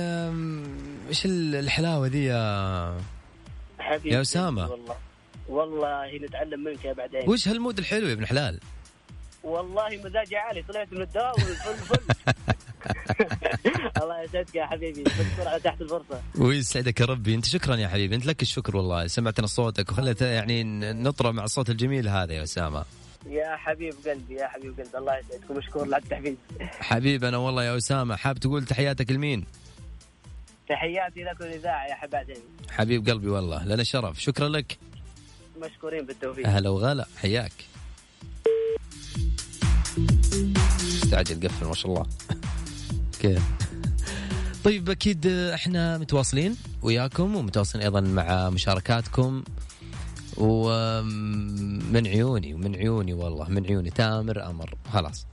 إيش 1.10 1.26
ال- 1.26 1.56
الحلاوة 1.56 2.08
دي 2.08 2.26
يا 2.26 2.98
حبيبي 3.80 4.16
يا 4.16 4.22
أسامة. 4.22 4.68
والله 4.72 4.96
والله 5.50 6.18
نتعلم 6.18 6.64
منك 6.64 6.86
يا 6.86 6.94
بعدين. 6.94 7.30
وش 7.30 7.48
هالمود 7.48 7.78
الحلو 7.80 8.08
يا 8.08 8.14
ابن 8.14 8.26
حلال؟ 8.26 8.60
والله 9.44 9.90
مزاجي 10.06 10.36
عالي 10.38 10.62
طلعت 10.64 10.94
من 10.94 11.02
الدوام 11.02 11.32
والفل 11.34 11.76
فل. 11.76 12.00
الله 14.02 14.22
يسعدك 14.24 14.56
يا 14.56 14.66
حبيبي 14.66 15.04
بسرعة 15.04 15.58
تحت 15.58 15.82
الفرصة. 15.82 16.22
ويسعدك 16.38 17.00
يا 17.00 17.06
ربي 17.06 17.36
أنت 17.36 17.46
شكرا 17.46 17.76
يا 17.76 17.88
حبيبي 17.88 18.16
أنت 18.16 18.26
لك 18.26 18.42
الشكر 18.42 18.78
والله 18.78 19.08
سمعتنا 19.08 19.48
صوتك 19.48 19.92
وخلت 19.92 20.22
يعني 20.22 20.64
ن- 20.64 21.04
نطرى 21.04 21.32
مع 21.34 21.44
الصوت 21.44 21.70
الجميل 21.70 22.08
هذا 22.10 22.34
يا 22.34 22.44
أسامة. 22.44 22.86
يا 23.26 23.56
حبيب 23.56 23.94
قلبي 24.08 24.34
يا 24.34 24.48
حبيب 24.48 24.80
قلبي. 24.80 24.98
الله 24.98 25.18
يسعدك 25.18 25.50
ومشكور 25.50 25.84
على 25.84 25.98
التحفيز 25.98 26.36
حبيبنا 26.62 27.38
والله 27.38 27.64
يا 27.64 27.78
أسامة. 27.78 28.16
حاب 28.16 28.40
تقول 28.40 28.66
تحياتك 28.66 29.12
لمين؟ 29.12 29.46
تحياتي 30.70 31.24
لكم 31.24 31.44
الإذاعة 31.44 31.88
يا 31.88 31.96
حبايبي 31.96 32.34
حبيب 32.72 33.10
قلبي 33.10 33.30
والله 33.30 33.66
لنا 33.66 33.84
شرف. 33.84 34.22
شكرا 34.22 34.50
لك. 34.50 34.78
مشكورين 35.62 36.06
بالتوفيق. 36.06 36.48
هلا 36.48 36.70
وغلا. 36.70 37.06
حياك. 37.18 37.52
استعجل 41.04 41.48
قفل 41.48 41.66
ما 41.66 41.74
شاء 41.74 41.92
الله. 41.92 42.06
كيف 43.20 43.44
طيب 44.64 44.90
أكيد 44.90 45.28
إحنا 45.28 45.98
متواصلين 45.98 46.58
وياكم 46.82 47.36
ومتواصلين 47.36 47.84
أيضا 47.84 48.02
مع 48.02 48.50
مشاركاتكم. 48.50 49.44
ومن 50.38 52.08
عيوني 52.08 52.54
ومن 52.54 52.76
عيوني 52.76 53.14
والله 53.14 53.50
من 53.50 53.66
عيوني. 53.66 53.90
تامر 53.90 54.50
أمر. 54.50 54.76
خلاص. 54.94 55.26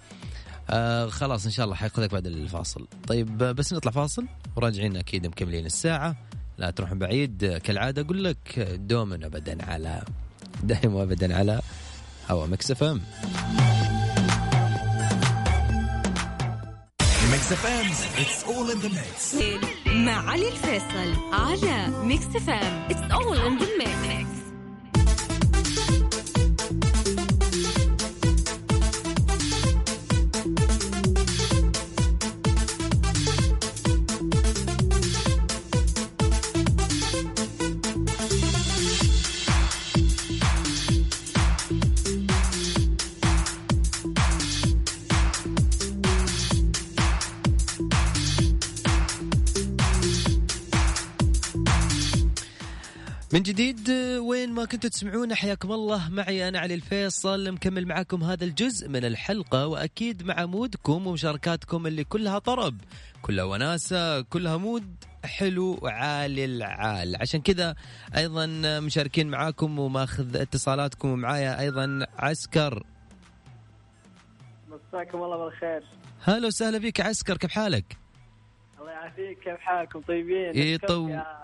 آه 0.70 1.06
خلاص 1.08 1.44
إن 1.44 1.50
شاء 1.50 1.64
الله 1.64 1.76
حياخذك 1.76 2.12
بعد 2.12 2.26
الفاصل. 2.26 2.86
طيب 3.06 3.38
بس 3.38 3.72
نطلع 3.72 3.92
فاصل. 3.92 4.26
وراجعين 4.56 4.96
أكيد 4.96 5.26
مكملين 5.26 5.66
الساعة. 5.66 6.16
لا 6.58 6.70
تروحون 6.70 6.98
بعيد. 6.98 7.56
كالعادة 7.64 8.02
أقول 8.02 8.24
لك 8.24 8.58
دوما 8.78 9.14
ابدا 9.14 9.64
على 9.64 10.02
دائما 10.62 10.94
وابدا 10.94 11.36
على 11.36 11.60
هوا 12.30 12.46
Mix 12.46 12.70
FM. 12.70 13.00
Mix 17.32 17.52
FM, 17.64 17.86
it's 18.22 18.40
all 18.50 18.68
in 18.74 18.78
the 18.84 18.90
mix. 18.98 19.34
مع 19.86 20.30
علي 20.30 20.48
الفيصل 20.48 21.14
على 21.32 21.88
ميكس 22.04 22.24
فام 22.26 22.86
اتس 22.90 23.12
اول 23.12 23.38
ان 23.38 23.58
ذا 23.58 23.66
ميكس 23.78 24.37
من 53.32 53.42
جديد 53.42 53.90
وين 54.18 54.52
ما 54.52 54.64
كنتوا 54.64 54.90
تسمعونا 54.90 55.34
حياكم 55.34 55.72
الله. 55.72 56.08
معي 56.10 56.48
أنا 56.48 56.58
علي 56.58 56.74
الفيصل 56.74 57.52
مكمل 57.52 57.86
معاكم 57.86 58.24
هذا 58.24 58.44
الجزء 58.44 58.88
من 58.88 59.04
الحلقة 59.04 59.66
وأكيد 59.66 60.22
مع 60.22 60.46
مودكم 60.46 61.06
ومشاركاتكم 61.06 61.86
اللي 61.86 62.04
كلها 62.04 62.38
طرب 62.38 62.80
كلها 63.22 63.44
وناسة 63.44 64.20
كلها 64.20 64.56
مود 64.56 64.94
حلو 65.24 65.78
وعالي 65.82 66.44
العال. 66.44 67.16
عشان 67.20 67.40
كذا 67.40 67.74
أيضا 68.16 68.46
مشاركين 68.80 69.28
معاكم 69.28 69.78
وماخذ 69.78 70.36
اتصالاتكم 70.36 71.08
ومعايا 71.08 71.60
أيضا 71.60 72.06
عسكر. 72.18 72.82
مساكم 74.68 75.22
الله 75.22 75.44
بالخير. 75.44 75.82
هلا 76.24 76.46
وسهلا 76.46 76.78
فيك 76.80 77.00
عسكر 77.00 77.36
كيف 77.36 77.50
حالك؟ 77.50 77.96
الله 78.80 78.90
يعافيك 78.90 79.38
كيف 79.38 79.58
حالكم؟ 79.60 80.00
طيبين؟ 80.00 80.78
يطو- 80.78 81.10
يا- 81.10 81.38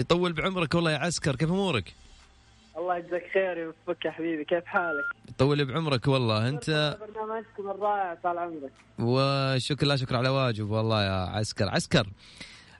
يطول 0.00 0.32
بعمرك 0.32 0.74
والله 0.74 0.90
يا 0.90 0.98
عسكر 0.98 1.36
كيف 1.36 1.50
أمورك؟ 1.50 1.94
الله 2.76 2.96
يجزاك 2.96 3.22
خير 3.34 3.58
ويوفقك 3.58 4.04
يا 4.04 4.10
حبيبي 4.10 4.44
كيف 4.44 4.64
حالك؟ 4.64 5.04
يطول 5.28 5.64
بعمرك 5.64 6.08
والله 6.08 6.48
أنت؟ 6.48 6.98
برنامجكم 7.00 7.70
الرائع 7.70 8.14
طال 8.14 8.38
عمرك. 8.38 8.72
وشكر 8.98 9.86
لا 9.86 9.96
شكر 9.96 10.16
على 10.16 10.28
واجب 10.28 10.70
والله 10.70 11.04
يا 11.04 11.10
عسكر. 11.10 11.68
عسكر 11.68 12.06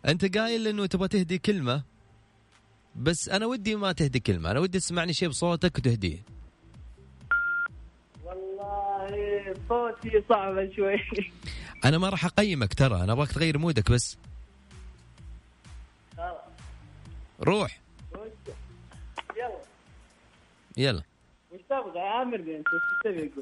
أنت 0.08 0.38
قايل 0.38 0.68
إنه 0.68 0.86
تبغى 0.86 1.08
تهدي 1.08 1.38
كلمة 1.38 1.82
بس 2.96 3.28
أنا 3.28 3.46
ودي 3.46 3.76
ما 3.76 3.92
تهدي 3.92 4.20
كلمة 4.20 4.50
أنا 4.50 4.60
ودي 4.60 4.78
تسمعني 4.78 5.12
شيء 5.12 5.28
بصوتك 5.28 5.78
وتهديه. 5.78 6.18
والله 8.24 9.54
صوتي 9.68 10.24
صعبة 10.28 10.70
شوي. 10.76 10.96
أنا 11.84 11.98
ما 11.98 12.08
راح 12.08 12.24
أقيمك 12.24 12.74
ترى 12.74 13.04
أنا 13.04 13.12
أبغاك 13.12 13.32
تغير 13.32 13.58
مودك 13.58 13.90
بس. 13.90 14.18
روح. 17.42 17.80
يلا. 19.36 19.60
يلا 20.76 21.02
تبغى 21.70 22.22
أنت؟ 22.56 22.66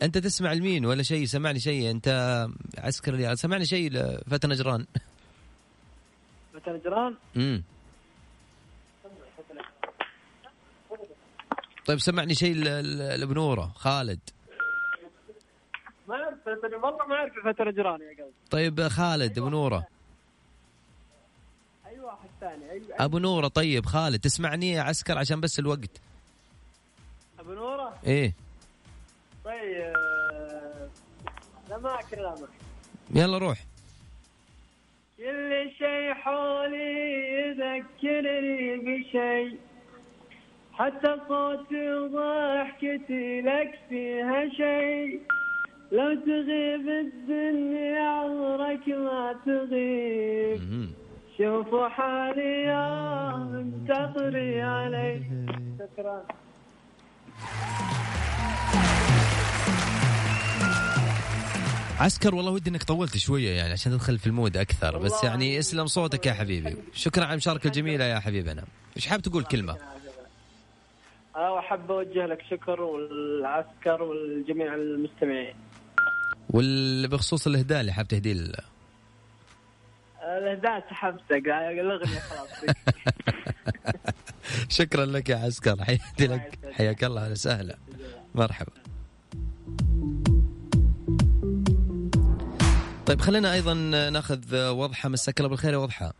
انت 0.02 0.18
تسمع 0.18 0.52
لمين 0.52 0.86
ولا 0.86 1.02
شيء؟ 1.02 1.26
سمعني 1.26 1.60
شيء. 1.60 1.90
أنت 1.90 2.08
عسكر 2.78 3.14
اللي 3.14 3.36
سمعني 3.36 3.64
شيء 3.64 3.90
لفتى 3.92 4.46
نجران. 4.48 4.86
مثلا 6.54 6.78
جيران 6.78 7.16
امم 7.36 7.62
طيب 11.86 11.98
سمعني 11.98 12.34
شيء 12.34 12.54
لبنوره 13.16 13.72
خالد. 13.76 14.20
ما 16.08 16.14
اعرف 16.14 16.38
والله 16.62 17.06
ما 17.06 17.14
أعرف 17.14 17.32
فترة 17.44 17.70
جيران 17.70 18.00
يا 18.00 18.08
قلبي. 18.08 18.32
طيب 18.50 18.88
خالد 18.88 19.40
بنوره 19.40 19.86
أي 21.88 22.00
واحد 22.00 22.28
الثاني 22.34 22.70
أيوة. 22.70 22.86
أبو 23.04 23.18
نورة 23.18 23.48
طيب 23.48 23.86
خالد 23.86 24.20
تسمعني 24.20 24.70
يا 24.70 24.82
عسكر 24.82 25.18
عشان 25.18 25.40
بس 25.40 25.58
الوقت. 25.58 26.00
أبو 27.38 27.52
نورة؟ 27.52 27.98
إيه. 28.06 28.34
طيب 29.44 29.94
آه، 29.96 30.88
الاماكن 31.68 32.18
الاماكن 32.18 32.52
يلا 33.14 33.38
روح. 33.38 33.58
كل 35.18 35.70
شيء 35.78 36.14
حولي 36.14 36.94
يذكرني 37.32 38.76
بشيء. 38.76 39.58
حتى 40.72 41.16
صوتي 41.28 41.92
وضحكتي 41.92 43.40
لك 43.40 43.78
فيها 43.88 44.48
شيء. 44.56 45.20
لو 45.92 46.14
تغيب 46.14 46.88
الدنيا 46.88 48.00
عمرك 48.00 48.88
ما 48.88 49.34
تغيب. 49.46 50.88
شوفوا 51.38 51.88
حالي 51.88 52.62
يا 52.62 53.70
تطري 53.88 54.62
علي. 54.62 55.22
شكرا. 55.78 56.22
عسكر 62.00 62.34
والله 62.34 62.50
ودي 62.50 62.70
إنك 62.70 62.82
طولت 62.82 63.16
شوية 63.16 63.50
يعني 63.50 63.72
عشان 63.72 63.92
تدخل 63.92 64.18
في 64.18 64.26
المود 64.26 64.56
أكثر 64.56 64.98
بس. 64.98 65.24
يعني 65.24 65.58
اسلم 65.58 65.86
صوتك 65.86 66.26
يا 66.26 66.32
حبيبي. 66.32 66.76
شكرا 66.94 67.24
على 67.24 67.32
المشاركة 67.32 67.66
الجميلة 67.66 68.04
يا 68.04 68.18
حبيبنا. 68.18 68.64
إيش 68.96 69.06
حاب 69.06 69.20
تقول 69.22 69.44
كلمة؟ 69.44 69.76
أنا 71.36 71.58
أحب 71.58 71.90
أوجه 71.90 72.26
لك 72.26 72.42
شكر 72.50 72.80
والعسكر 72.80 74.02
والجميع 74.02 74.74
المستمعين. 74.74 75.54
وبخصوص 76.50 77.46
الإهداء 77.46 77.80
اللي 77.80 77.92
حاب 77.92 78.08
تهديه 78.08 78.32
سحبتك 80.90 81.46
الأغنية 81.80 82.18
خلاص. 82.18 82.48
شكرا 84.78 85.06
لك 85.06 85.28
يا 85.28 85.36
عسكر. 85.36 85.84
حياتي 85.84 86.26
لك. 86.26 86.58
حياك 86.72 87.04
الله. 87.04 87.22
أهلا 87.22 87.32
وسهلا. 87.32 87.76
مرحبا. 88.34 88.72
طيب 93.06 93.20
خلينا 93.20 93.52
أيضا 93.52 93.74
نأخذ 94.12 94.70
وضحه 94.70 95.08
مساك 95.08 95.38
الله 95.40 95.50
بالخير 95.50 95.72
يا 95.72 95.78
وضحه 95.78 96.12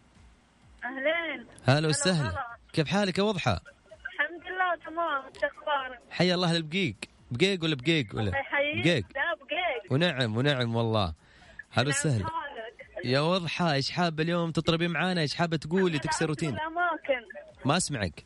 أهلين. 0.84 1.46
هلا 1.64 1.88
وسهلا. 1.88 2.46
كيف 2.72 2.88
حالك 2.88 3.18
يا 3.18 3.22
وضحه 3.22 3.52
الحمد 3.52 4.42
لله 4.52 4.86
تمام. 4.86 5.22
إيش 5.34 5.44
أخبارك؟ 5.44 5.98
حيا 6.10 6.34
الله 6.34 6.56
البقيق 6.56 6.96
بقيق 7.30 7.64
ولا 7.64 7.74
بقيق 7.74 8.06
ولا؟ 8.14 8.22
الله 8.22 8.38
يحييك. 8.38 8.84
بقيق. 8.84 9.04
لا 9.14 9.34
بقيق. 9.34 9.92
ونعم 9.92 10.36
ونعم 10.36 10.76
والله. 10.76 11.14
هلا 11.70 11.88
وسهلا. 11.88 12.37
يا 13.04 13.20
وضحة 13.20 13.72
إيش 13.72 13.90
حابة 13.90 14.22
اليوم 14.22 14.50
تطربي 14.50 14.88
معانا؟ 14.88 15.20
إيش 15.20 15.34
حابة 15.34 15.56
تقولي؟ 15.56 15.98
تكسر 15.98 16.26
روتين. 16.26 16.48
الأماكن. 16.48 17.26
ما 17.64 17.76
أسمعك. 17.76 18.24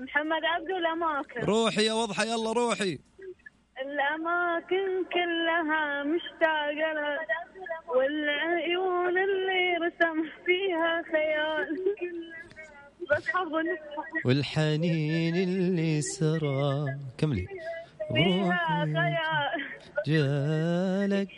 محمد 0.00 0.44
عبده 0.44 0.78
الأماكن. 0.78 1.40
روحي 1.40 1.84
يا 1.84 1.92
وضحة 1.92 2.24
يلا 2.24 2.52
روحي. 2.52 2.98
الأماكن 3.82 5.04
كلها 5.12 6.02
مشتاقة 6.04 6.92
لها 6.92 7.18
والعيون 7.88 9.18
اللي 9.18 9.76
رسم 9.86 10.22
فيها 10.46 11.02
خيال. 11.12 11.96
بس 13.10 13.24
والحنين 14.24 15.36
اللي 15.36 16.02
سرى. 16.02 16.84
كملي. 17.18 17.46
فيها 18.14 18.84
روحي 18.84 18.92
خيال 18.94 19.16
جالك. 20.06 21.28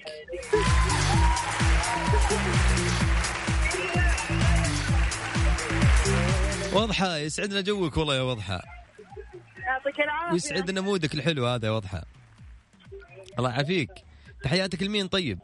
وضحة 6.73 7.17
يسعدنا 7.17 7.61
جوك 7.61 7.97
والله 7.97 8.17
يا 8.17 8.23
وضحة 8.23 8.63
يعطيك 9.59 10.01
العافية. 10.01 10.33
ويسعدنا 10.33 10.81
مودك 10.81 11.15
الحلو 11.15 11.47
هذا 11.47 11.67
يا 11.67 11.73
وضحة 11.73 12.03
الله 13.39 13.51
يعافيك. 13.51 13.91
تحياتك 14.43 14.83
لمين 14.83 15.09
طيب؟ 15.09 15.39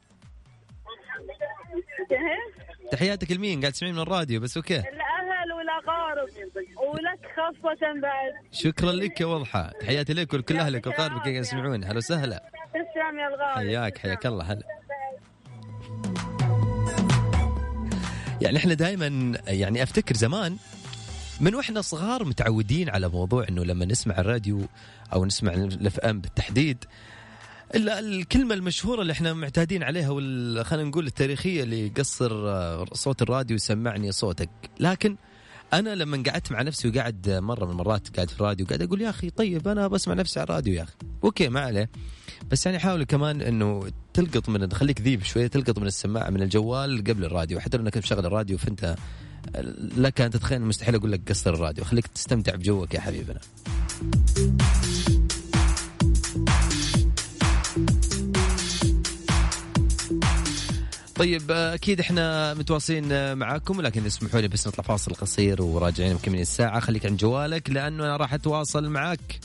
إيه؟ 2.11 2.89
تحياتك 2.91 3.33
لمين؟ 3.33 3.61
قاعد 3.61 3.73
تسمعين 3.73 3.95
من 3.95 4.01
الراديو 4.01 4.41
بس 4.41 4.57
أوكي. 4.57 4.79
الاهل 4.79 5.04
والاقارب 5.68 6.29
ولك 6.94 7.20
خاصه 7.37 8.00
بعد. 8.03 8.33
شكرا 8.53 8.92
لك 8.92 9.20
يا 9.20 9.27
وضحة 9.27 9.70
تحياتي 9.81 10.12
لك 10.12 10.33
ولكل 10.33 10.57
أهلك 10.57 10.87
واقاربك 10.87 11.27
يسمعون. 11.27 11.85
هلا 11.85 11.96
وسهلا. 11.96 12.42
تسلم 12.70 13.18
يا 13.18 13.29
الغالي. 13.29 13.79
حياك 13.79 13.98
حياك 13.98 14.27
الله. 14.27 14.44
هلا. 14.53 14.62
يعني 18.42 18.57
إحنا 18.59 18.74
دائما 18.74 19.38
يعني 19.46 19.83
أفتكر 19.83 20.14
زمان 20.14 20.57
من 21.40 21.55
وإحنا 21.55 21.81
صغار 21.81 22.24
متعودين 22.24 22.88
على 22.90 23.09
موضوع 23.09 23.46
إنه 23.48 23.64
لما 23.64 23.85
نسمع 23.85 24.18
الراديو 24.18 24.61
أو 25.12 25.24
نسمع 25.24 25.53
ال 25.55 25.99
FM 26.01 26.20
بالتحديد 26.20 26.85
الا 27.74 27.98
الكلمة 27.98 28.55
المشهورة 28.55 29.03
اللي 29.03 29.12
إحنا 29.12 29.33
معتادين 29.33 29.83
عليها 29.83 30.11
وال- 30.11 30.64
خلينا 30.66 30.88
نقول 30.88 31.07
التاريخية 31.07 31.62
اللي 31.62 31.88
قصر 31.88 32.48
آه، 32.48 32.85
صوت 32.92 33.22
الراديو 33.22 33.59
سمعني 33.59 34.12
صوتك. 34.12 34.50
لكن 34.81 35.16
أنا 35.72 35.94
لما 35.94 36.22
قعدت 36.27 36.53
مع 36.53 36.62
نفسي 36.62 36.88
وقاعد 36.88 37.31
مرة 37.31 37.64
من 37.64 37.70
المرات 37.70 38.16
قاعد 38.16 38.31
في 38.31 38.37
الراديو 38.37 38.66
قاعد 38.66 38.83
أقول 38.83 39.00
يا 39.00 39.11
أخي 39.11 39.31
طيب 39.31 39.68
أنا 39.68 39.88
بسمع 39.88 40.14
نفسي 40.14 40.40
على 40.40 40.44
الراديو 40.44 40.74
يا 40.74 40.83
أخي. 40.83 40.92
okay 41.25 41.49
ما 41.48 41.61
عليه. 41.61 41.90
بس 42.50 42.66
يعني 42.66 42.79
حاول 42.79 43.05
كمان 43.05 43.40
إنه 43.40 43.83
تلقط 44.14 44.48
من 44.48 44.72
خليك 44.72 45.00
ذيب 45.00 45.22
شوية 45.22 45.46
تلقط 45.46 45.79
من 45.79 45.87
السماعه 45.87 46.31
من 46.31 46.42
الجوال 46.42 47.05
قبل 47.05 47.24
الراديو. 47.24 47.61
حتى 47.61 47.77
لو 47.77 47.83
إنك 47.83 47.96
مشغل 47.96 48.27
الراديو 48.27 48.59
فأنت 48.59 48.96
لك 49.96 50.20
أن 50.20 50.31
تتخيل 50.31 50.62
مستحيل 50.62 50.94
أقول 50.94 51.12
لك 51.12 51.20
قصر 51.29 51.55
الراديو. 51.55 51.85
خليك 51.85 52.07
تستمتع 52.07 52.55
بجوك 52.55 52.94
يا 52.94 53.00
حبيبنا. 53.00 53.40
طيب 61.14 61.50
أكيد 61.50 62.00
إحنا 62.00 62.55
متواصلين 62.55 63.37
معاكم 63.37 63.79
ولكن 63.79 64.07
اسمحوا 64.07 64.40
لي 64.40 64.48
بس 64.48 64.68
نطلع 64.68 64.85
فاصل 64.85 65.14
قصير 65.14 65.62
وراجعين 65.62 66.14
مكملين 66.14 66.42
الساعة. 66.42 66.81
خليك 66.81 67.07
عند 67.07 67.16
جوالك 67.18 67.70
لأنه 67.70 68.05
أنا 68.05 68.16
راح 68.16 68.35
أتواصل 68.35 68.88
معك 68.88 69.40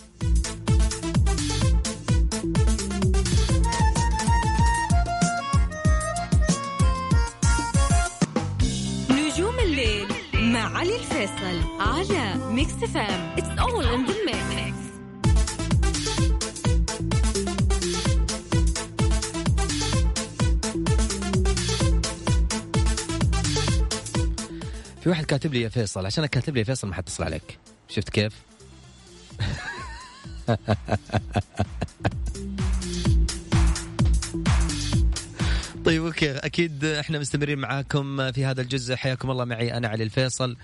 نجوم 9.11 9.59
الليل 9.59 10.07
مع 10.33 10.77
علي 10.77 10.95
الفيصل 10.95 11.59
على 11.79 12.35
ميكس 12.53 12.71
إف 12.93 13.14
إم 13.14 13.35
it's 13.37 13.59
all 13.59 13.85
in 13.85 14.05
the 14.05 14.13
mix 14.25 14.68
في 25.09 25.13
واحد 25.13 25.25
كاتب 25.25 25.53
لي 25.53 25.61
يا 25.61 25.69
فيصل 25.69 26.05
عشان 26.05 26.25
كاتب 26.25 26.53
لي 26.53 26.59
يا 26.59 26.65
فيصل 26.65 26.87
ما 26.87 26.93
حتصل 26.95 27.23
عليك. 27.23 27.57
شفت 27.87 28.09
كيف؟ 28.09 28.33
طيب 35.85 36.05
أوكي. 36.05 36.31
أكيد 36.31 36.85
إحنا 36.85 37.19
مستمرين 37.19 37.59
معاكم 37.59 38.31
في 38.31 38.45
هذا 38.45 38.61
الجزء. 38.61 38.95
حياكم 38.95 39.31
الله 39.31 39.45
معي 39.45 39.77
أنا 39.77 39.87
علي 39.87 40.03
الفيصل. 40.03 40.57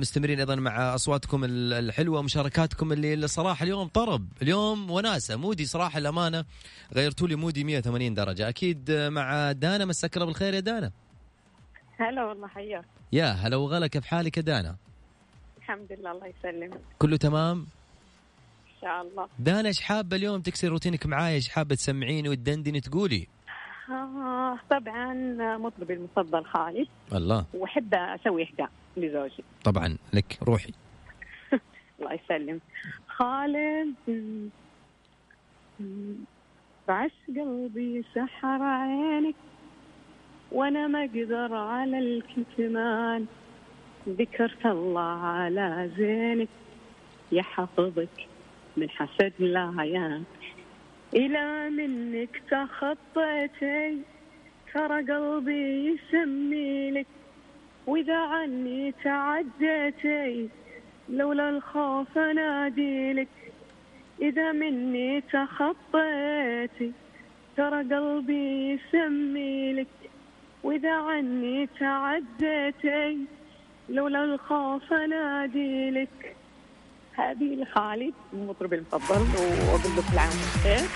مستمرين 0.00 0.38
أيضا 0.38 0.54
مع 0.54 0.94
أصواتكم 0.94 1.44
ال- 1.44 1.72
الحلوة 1.72 2.18
ومشاركاتكم 2.18 2.92
اللي 2.92 3.14
اللي 3.14 3.28
صراحة 3.28 3.62
اليوم 3.62 3.88
طرب. 3.88 4.28
اليوم 4.42 4.90
وناسة. 4.90 5.36
mood 5.36 5.60
ي 5.60 5.66
صراحة 5.66 5.98
الأمانة 5.98 6.44
غيرتوا 6.94 7.28
لي 7.28 7.34
mood 7.36 7.58
ي 7.58 7.64
180 7.64 8.14
درجة. 8.14 8.48
أكيد 8.48 8.90
مع 8.92 9.52
دانا 9.52 9.84
مساك 9.84 10.16
الله 10.16 10.26
بالخير 10.26 10.54
يا 10.54 10.60
دانا. 10.60 10.90
هلا 11.98 12.24
والله 12.24 12.48
حياك. 12.48 12.84
يا 13.12 13.26
هلا 13.26 13.56
وغلا 13.56 13.86
كيف 13.86 14.04
حالك 14.04 14.36
يا 14.36 14.42
دانا؟ 14.42 14.76
الحمد 15.58 15.92
لله 15.92 16.12
الله 16.12 16.26
يسلمك. 16.26 16.80
كله 16.98 17.16
تمام؟ 17.16 17.58
إن 17.58 18.80
شاء 18.80 19.02
الله. 19.02 19.28
دانا 19.38 19.68
إيش 19.68 19.80
حابة 19.80 20.16
اليوم 20.16 20.40
تكسر 20.40 20.68
روتينك 20.68 21.06
معاي؟ 21.06 21.34
إيش 21.34 21.48
حابة 21.48 21.74
تسمعيني 21.74 22.28
وتدندني 22.28 22.80
تقولي؟ 22.80 23.26
آه 23.90 24.58
طبعا 24.70 25.14
مطربي 25.56 25.94
المفضل 25.94 26.44
خالد 26.44 26.88
الله. 27.14 27.44
وأحب 27.54 27.94
أسوي 27.94 28.42
اهداء 28.42 28.70
لزوجي. 28.96 29.44
طبعا 29.64 29.96
لك 30.12 30.38
روحي. 30.42 30.72
الله 32.00 32.12
يسلم 32.12 32.60
خالد 33.08 33.94
بعش 36.88 37.10
قلبي 37.28 38.04
سحر 38.14 38.62
عينك. 38.62 39.34
وأنا 40.52 40.86
ما 40.86 41.04
أقدر 41.04 41.54
على 41.54 41.98
الكتمان. 41.98 43.26
ذكرت 44.08 44.66
الله 44.66 45.20
على 45.26 45.90
زينك 45.96 46.48
يحفظك 47.32 48.26
من 48.76 48.90
حسد 48.90 49.32
العيان 49.40 50.22
إلى 51.14 51.70
منك 51.70 52.42
تخطيتي 52.50 53.98
ترى 54.74 55.02
قلبي 55.12 55.86
يسمي 55.86 56.90
لك. 56.90 57.06
وإذا 57.86 58.16
عني 58.16 58.94
تعديتي 59.04 60.48
لولا 61.08 61.48
الخوف 61.50 62.18
أنادي 62.18 63.12
لك. 63.12 63.28
إذا 64.22 64.52
مني 64.52 65.20
تخطيتي 65.20 66.92
ترى 67.56 67.82
قلبي 67.94 68.70
يسمي 68.70 69.72
لك. 69.72 69.86
وإذا 70.62 70.92
عني 70.94 71.68
تعديتي 71.80 73.18
لولا 73.88 74.24
الخوف 74.24 74.92
أنادي 74.92 75.90
لك. 75.90 76.36
هذه 77.18 77.54
لخالد 77.62 78.14
المطرب 78.32 78.72
المفضل 78.72 79.20
وأقول 79.20 79.92
له 79.96 80.02
كل 80.10 80.18
عام 80.18 80.30
بخير 80.30 80.88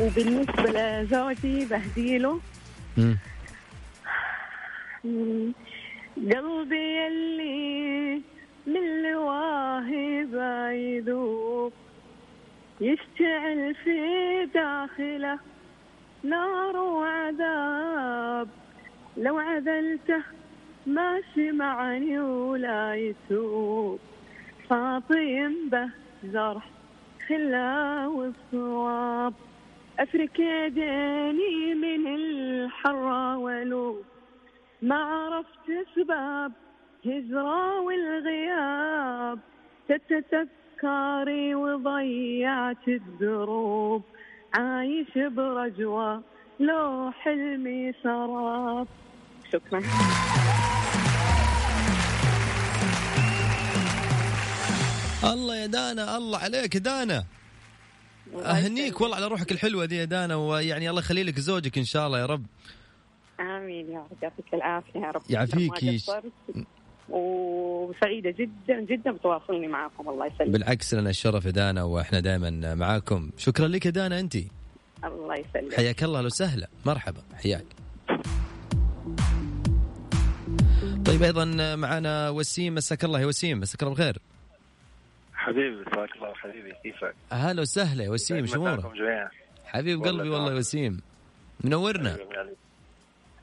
وبالنسبة 0.00 0.62
لزوجي 1.02 1.64
بهديله 1.64 2.40
مم. 2.96 3.16
مم. 5.04 5.52
قلبي 6.16 6.96
يلي 6.96 8.22
من 8.66 9.02
لواهب 9.02 10.34
يذوب 10.74 11.72
يشتعل 12.80 13.74
في 13.74 13.98
داخله 14.54 15.38
نار 16.24 16.76
وعذاب. 16.76 18.48
لو 19.16 19.38
عذلته 19.38 20.22
ما 20.86 21.20
سمعني 21.34 22.18
ولا 22.18 22.94
يتوب 22.94 23.98
فاطم 24.70 25.54
به 25.72 25.88
زرح 26.24 26.70
خلا 27.28 28.06
والصواب. 28.06 29.34
أفرك 29.98 30.38
يديني 30.38 31.74
من 31.74 32.14
الحرة 32.14 33.38
ولو 33.38 34.02
ما 34.82 34.96
عرفت 34.96 35.70
أسباب 35.70 36.52
هجرة 37.06 37.80
والغياب. 37.80 39.38
تتذكري 39.88 41.54
وضيعت 41.54 42.88
الدروب. 42.88 44.02
عايش 44.54 45.18
برجوة 45.18 46.22
لو 46.60 47.10
حلمي 47.10 47.92
سراب 48.02 48.86
شكرا. 49.52 49.82
الله 55.24 55.56
يا 55.56 55.66
دانا 55.66 56.16
الله 56.16 56.38
عليك 56.38 56.76
دانا. 56.76 57.24
أهنيك 58.34 59.00
والله 59.00 59.16
على 59.16 59.26
روحك 59.26 59.52
الحلوة 59.52 59.84
دي 59.84 59.96
يا 59.96 60.04
دانا 60.04 60.36
ويعني 60.36 60.90
الله 60.90 61.00
يخلي 61.00 61.22
لك 61.22 61.40
زوجك 61.40 61.78
إن 61.78 61.84
شاء 61.84 62.06
الله 62.06 62.18
يا 62.18 62.26
رب. 62.26 62.46
آمين 63.40 63.90
يا 63.90 63.98
رب 63.98 64.22
يعطيك 64.22 64.54
العافية 64.54 65.00
يا 65.00 65.10
رب. 65.10 65.22
يعافيك. 65.30 66.02
وسعيدة 67.08 68.30
جدا 68.30 68.80
جدا 68.80 69.10
بتواصلني 69.12 69.66
معكم 69.66 70.08
الله 70.08 70.26
يسلمك. 70.26 70.50
بالعكس 70.50 70.94
لنا 70.94 71.10
الشرف 71.10 71.44
يا 71.44 71.50
دانا 71.50 71.82
وإحنا 71.82 72.20
دائما 72.20 72.74
معاكم. 72.74 73.30
شكرا 73.36 73.68
لك 73.68 73.86
يا 73.86 73.90
دانا 73.90 74.20
انت 74.20 74.36
الله 75.06 75.34
يسلمك. 75.34 75.74
حياك 75.74 76.04
الله 76.04 76.20
لو 76.20 76.28
سهله 76.28 76.66
مرحبا. 76.86 77.22
حياك. 77.42 77.64
طيب 81.06 81.22
أيضا 81.22 81.44
معنا 81.74 82.30
وسيم. 82.30 82.74
مساك 82.74 83.04
الله 83.04 83.20
يا 83.20 83.26
وسيم. 83.26 83.60
مساك 83.60 83.82
الله 83.82 83.94
بالخير. 83.94 84.18
حبيبي 85.34 85.76
مساك 85.76 86.16
الله 86.16 86.34
حبيبي. 86.34 86.72
كيفك؟ 86.82 87.14
هلا 87.32 87.62
وسهلا 87.62 88.04
يا 88.04 88.10
وسيم. 88.10 88.46
شو 88.46 88.54
أمورك؟ 88.54 88.92
حبيب 89.64 90.04
قلبي 90.04 90.28
والله. 90.28 90.52
يا 90.52 90.58
وسيم. 90.58 91.00
منورنا. 91.64 92.18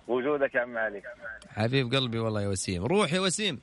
وجودك 0.08 0.56
يا 0.56 0.62
عم 0.62 0.78
علي 0.78 1.02
حبيب 1.50 1.94
قلبي 1.94 2.20
والله 2.20 2.42
يا 2.42 2.48
وسيم. 2.48 2.86
روح 2.86 3.14
يا 3.14 3.20
وسيم. 3.20 3.60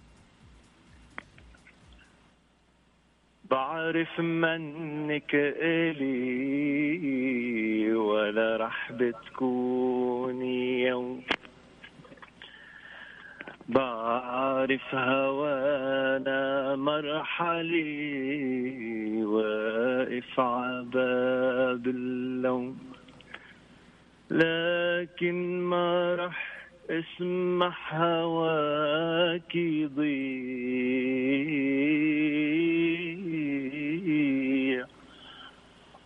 بعرف 3.50 4.20
منك 4.20 5.34
إلي 5.60 6.18
ولا 7.92 8.56
رح 8.56 8.92
بتكوني 8.92 10.82
يوم. 10.82 11.22
بعرف 13.68 14.94
هوانا 14.94 16.76
مرحلي 16.76 17.84
واقف 19.24 20.40
عباب 20.40 21.86
اللوم. 21.86 22.78
لكن 24.30 25.60
ما 25.60 26.14
رح 26.14 26.57
اسمح 26.90 27.94
هواك 27.94 29.54
يضيع 29.54 30.48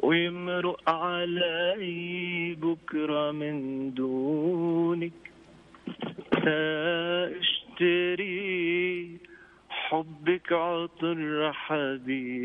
ويمرق 0.02 0.90
علي 0.90 2.54
بكرة 2.54 3.32
من 3.32 3.90
دونك. 3.94 5.12
سأشتري 6.44 8.32
حبك 9.68 10.52
عطر 10.52 11.52
حبيبي. 11.52 12.42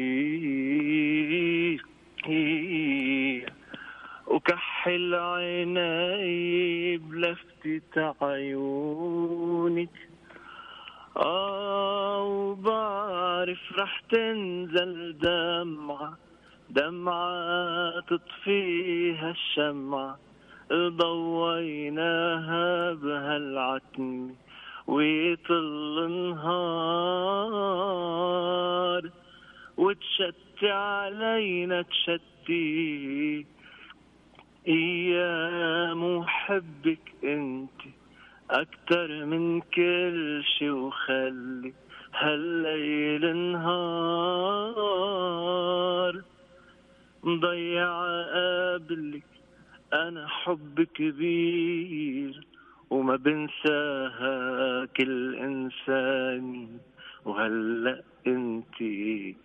وكحل 4.28 5.16
عيني 5.16 6.98
بلفتة 6.98 8.16
عيونك 8.22 9.90
آه 11.18 12.24
وبعرف 12.24 13.80
رح 13.80 14.00
تنزل 14.00 15.18
دمعة 15.18 16.18
دمعة 16.70 18.00
تطفيها 18.00 19.32
الشمعة. 19.32 20.20
ضويناها 20.88 22.94
بهالعتمة 22.94 24.36
ويطل 24.88 26.06
النهار. 26.06 27.50
وتشتي 29.78 30.72
علينا 30.72 31.82
تشتي 31.82 33.46
أيام 34.68 36.04
وحبك 36.04 37.14
أنت 37.24 37.82
أكتر 38.52 39.26
من 39.26 39.62
كل 39.62 40.44
شي 40.58 40.70
وخلي 40.70 41.74
هالليل 42.14 43.36
نهار 43.52 44.58
مضيع 47.24 48.02
قبلك 48.76 49.24
أنا 49.94 50.28
حب 50.28 50.82
كبير 50.82 52.48
وما 52.90 53.16
بنساها 53.16 54.86
كل 54.86 55.36
إنسان. 55.36 56.68
وهلأ 57.26 58.04
أنتي 58.28 59.36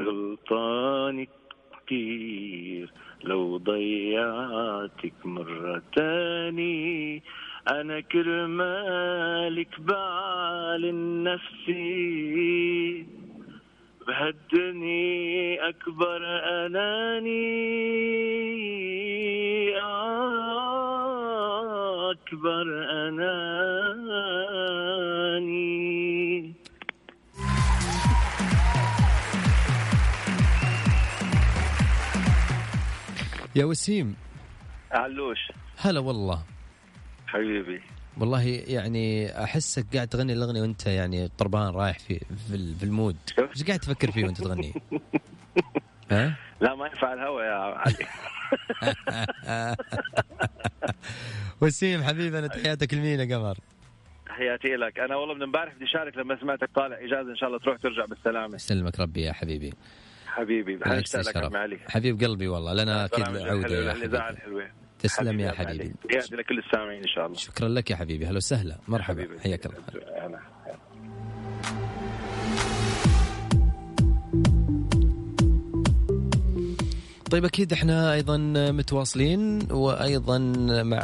غلطانك 0.00 1.45
كتير 1.86 2.92
لو 3.24 3.56
ضيعتك 3.56 5.14
مرة 5.24 5.82
تاني 5.96 7.22
أنا 7.70 8.00
كرمالك 8.00 9.80
بعلن 9.80 11.22
نفسي 11.22 13.06
بهالدنيا 14.06 15.68
أكبر 15.68 16.20
أناني. 16.66 17.76
أكبر 22.10 22.66
أناني. 22.90 23.76
يا 33.56 33.64
وسيم. 33.64 34.16
علوش 34.92 35.38
هلا 35.78 36.00
والله. 36.00 36.42
حبيبي. 37.26 37.82
والله 38.18 38.42
يعني 38.66 39.30
أحسك 39.44 39.86
قاعد 39.94 40.08
تغني 40.08 40.32
الأغنية 40.32 40.60
وأنت 40.62 40.86
يعني 40.86 41.28
طربان 41.28 41.74
رايح 41.74 41.98
في 41.98 42.18
في, 42.48 42.54
ال- 42.54 42.74
في 42.74 42.82
المود. 42.82 43.16
إيش 43.38 43.64
قاعد 43.64 43.78
تفكر 43.80 44.10
فيه 44.10 44.24
وأنت 44.24 44.40
تغني؟ 44.40 44.72
ها؟ 46.10 46.36
لا 46.60 46.74
ما 46.74 46.86
ينفع 46.86 47.12
الهوا 47.12 47.42
يا 47.42 47.54
علي. 47.54 48.06
وسيم 51.60 52.02
حبيبي 52.02 52.38
أنا 52.38 52.46
تحياتك 52.46 52.94
لمين 52.94 53.20
يا 53.20 53.36
قمر؟ 53.36 53.58
تحياتي 54.26 54.68
لك. 54.76 54.98
أنا 54.98 55.16
والله 55.16 55.34
من 55.34 55.42
امبارح 55.42 55.74
بدي 55.74 55.84
أشارك 55.84 56.16
لما 56.16 56.40
سمعتك 56.40 56.70
طالع 56.74 56.96
إجازة 56.98 57.30
إن 57.30 57.36
شاء 57.36 57.48
الله 57.48 57.58
تروح 57.58 57.76
ترجع 57.78 58.04
بالسلامة. 58.04 58.54
يسلمك 58.54 59.00
ربي 59.00 59.22
يا 59.22 59.32
حبيبي. 59.32 59.72
حبيبي. 60.36 60.78
معلي 61.50 61.78
حبيب 61.88 62.22
قلبي 62.24 62.48
والله 62.48 62.74
لنا 62.74 63.04
أكيد 63.04 63.24
عودة 63.36 63.74
يا 63.74 63.94
حبيبي. 63.94 64.68
تسلم 64.98 65.40
يا 65.40 65.52
حبيبي. 65.52 65.94
قاعد 66.12 66.34
لكل 66.34 66.58
السامعين 66.58 67.02
إن 67.02 67.08
شاء 67.08 67.26
الله. 67.26 67.36
شكرا 67.38 67.68
لك 67.68 67.90
يا 67.90 67.96
حبيبي. 67.96 68.26
هلا 68.26 68.36
وسهلا. 68.36 68.78
مرحبا. 68.88 69.28
حياك 69.42 69.66
الله. 69.66 69.78
طيب 77.30 77.44
أكيد 77.44 77.72
إحنا 77.72 78.12
أيضا 78.12 78.36
متواصلين 78.72 79.72
وأيضا 79.72 80.38
مع 80.82 81.00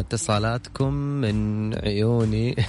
اتصالاتكم 0.00 0.94
من 0.94 1.74
عيوني. 1.74 2.56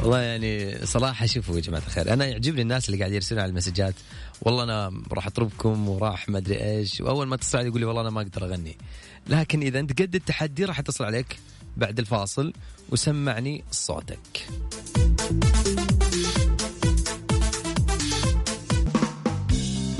والله 0.00 0.20
يعني 0.20 0.78
صراحة 0.86 1.26
شوفوا 1.26 1.56
يا 1.56 1.60
جماعة 1.60 1.82
الخير 1.86 2.12
أنا 2.12 2.24
يعجبني 2.26 2.62
الناس 2.62 2.88
اللي 2.88 2.98
قاعد 2.98 3.12
يرسلون 3.12 3.40
على 3.40 3.50
المسجات 3.50 3.94
والله 4.42 4.62
أنا 4.64 4.92
راح 5.12 5.26
أطلبكم 5.26 5.88
وراح 5.88 6.28
ما 6.28 6.38
أدري 6.38 6.64
إيش 6.64 7.00
وأول 7.00 7.26
ما 7.26 7.34
علي 7.34 7.66
يقول 7.66 7.80
لي 7.80 7.86
والله 7.86 8.00
أنا 8.00 8.10
ما 8.10 8.20
أقدر 8.20 8.44
أغني 8.44 8.76
لكن 9.26 9.62
إذا 9.62 9.80
أنت 9.80 10.02
قد 10.02 10.14
التحدي 10.14 10.64
راح 10.64 10.78
أتصل 10.78 11.04
عليك 11.04 11.38
بعد 11.76 11.98
الفاصل 11.98 12.52
وسمعني 12.90 13.64
صوتك. 13.70 14.46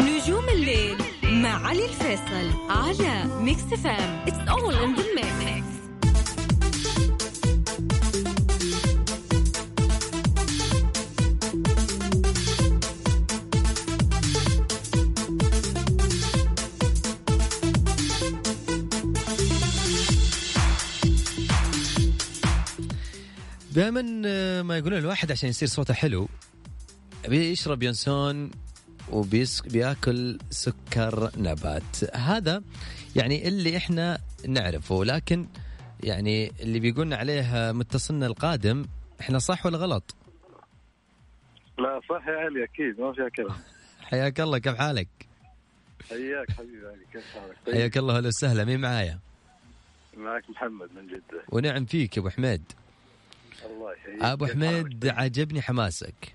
نجوم 0.00 0.48
الليل 0.48 0.96
مع 1.22 1.66
علي 1.68 1.84
الفيصل 1.84 2.50
على 2.70 3.24
ميكس 3.40 3.62
إف 3.62 3.93
إم 3.93 4.24
it's 4.28 4.48
all 4.48 4.74
in 4.74 4.94
the 4.94 5.02
دائما 23.74 24.22
آه، 24.26 24.62
ما 24.62 24.78
يقولون 24.78 24.98
الواحد 24.98 25.32
عشان 25.32 25.48
يصير 25.48 25.68
صوته 25.68 25.94
حلو 25.94 26.28
بيشرب 27.28 27.82
ينسون 27.82 28.50
وبياكل 29.12 30.38
سكر 30.50 31.30
نبات. 31.36 32.14
هذا 32.14 32.62
يعني 33.16 33.48
اللي 33.48 33.76
إحنا 33.76 34.18
نعرفه 34.48 35.04
لكن 35.04 35.46
يعني 36.02 36.52
اللي 36.60 36.80
بيقولنا 36.80 37.16
عليه 37.16 37.72
متصلنا 37.72 38.26
القادم 38.26 38.86
إحنا 39.20 39.38
صح 39.38 39.66
ولا 39.66 39.78
غلط؟ 39.78 40.14
لا 41.78 42.00
صح 42.08 42.28
يا 42.28 42.36
علي 42.36 42.64
أكيد 42.64 43.00
ما 43.00 43.12
فيها 43.12 43.28
كلام 43.28 43.56
حياك 44.10 44.40
الله 44.40 44.58
كيف 44.58 44.74
حالك؟ 44.76 45.08
حياك 46.10 46.50
حبيبي 46.50 46.86
علي 46.86 47.04
كيف 47.12 47.24
حالك؟ 47.34 47.56
طيب. 47.66 47.74
حياك 47.74 47.98
الله 47.98 48.16
أهلا 48.16 48.28
وسهلا 48.28 48.64
مين 48.64 48.80
معايا؟ 48.80 49.18
معك 50.16 50.50
محمد 50.50 50.88
من 50.96 51.06
جدة. 51.06 51.42
ونعم 51.48 51.84
فيك 51.84 52.16
يا 52.16 52.22
أبو 52.22 52.28
حميد. 52.30 52.62
الله 53.66 53.92
يحييك. 53.92 54.22
أبو 54.22 54.46
حميد؟ 54.46 55.06
عجبني 55.06 55.62
حماسك. 55.62 56.34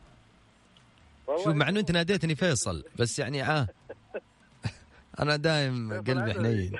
شوف 1.27 1.47
مع 1.47 1.69
إنه 1.69 1.79
أنت 1.79 1.91
ناديتني 1.91 2.35
فيصل 2.35 2.83
بس 2.99 3.19
يعني 3.19 3.43
آه. 3.43 3.67
أنا 5.19 5.35
دايم 5.35 5.93
قلبي. 6.07 6.33
حنين. 6.33 6.71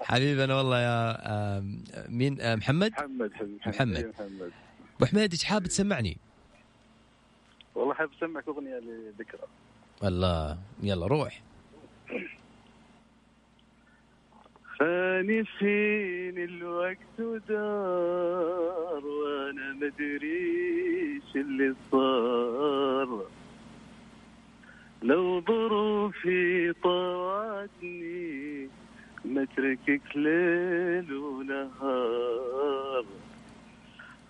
حبيبي 0.00 0.44
أنا 0.44 0.54
والله 0.54 0.78
يا 0.80 1.60
مين؟ 2.08 2.40
آه، 2.40 2.54
محمد؟ 2.54 2.92
محمد 2.92 3.30
محمد. 3.66 4.06
محمد. 4.06 4.52
أبو 4.96 5.06
حميد 5.06 5.32
إيش 5.32 5.44
حاب 5.44 5.66
تسمعني؟ 5.66 6.16
والله 7.74 7.94
حاب 7.94 8.10
أسمعك 8.18 8.48
أغنية 8.48 8.78
لذكرى. 8.78 9.40
والله 10.02 10.58
يلا 10.82 11.06
روح. 11.06 11.42
خاني 14.80 15.44
فين 15.44 16.38
الوقت 16.38 17.16
ودار 17.18 19.06
وأنا 19.06 19.72
مدريش 19.72 21.36
اللي 21.36 21.74
صار. 21.92 23.26
لو 25.02 25.40
ظروفي 25.40 26.72
طوعتني 26.72 28.68
ما 29.24 29.42
أتركك 29.42 30.16
ليل 30.16 31.12
ونهار. 31.14 33.04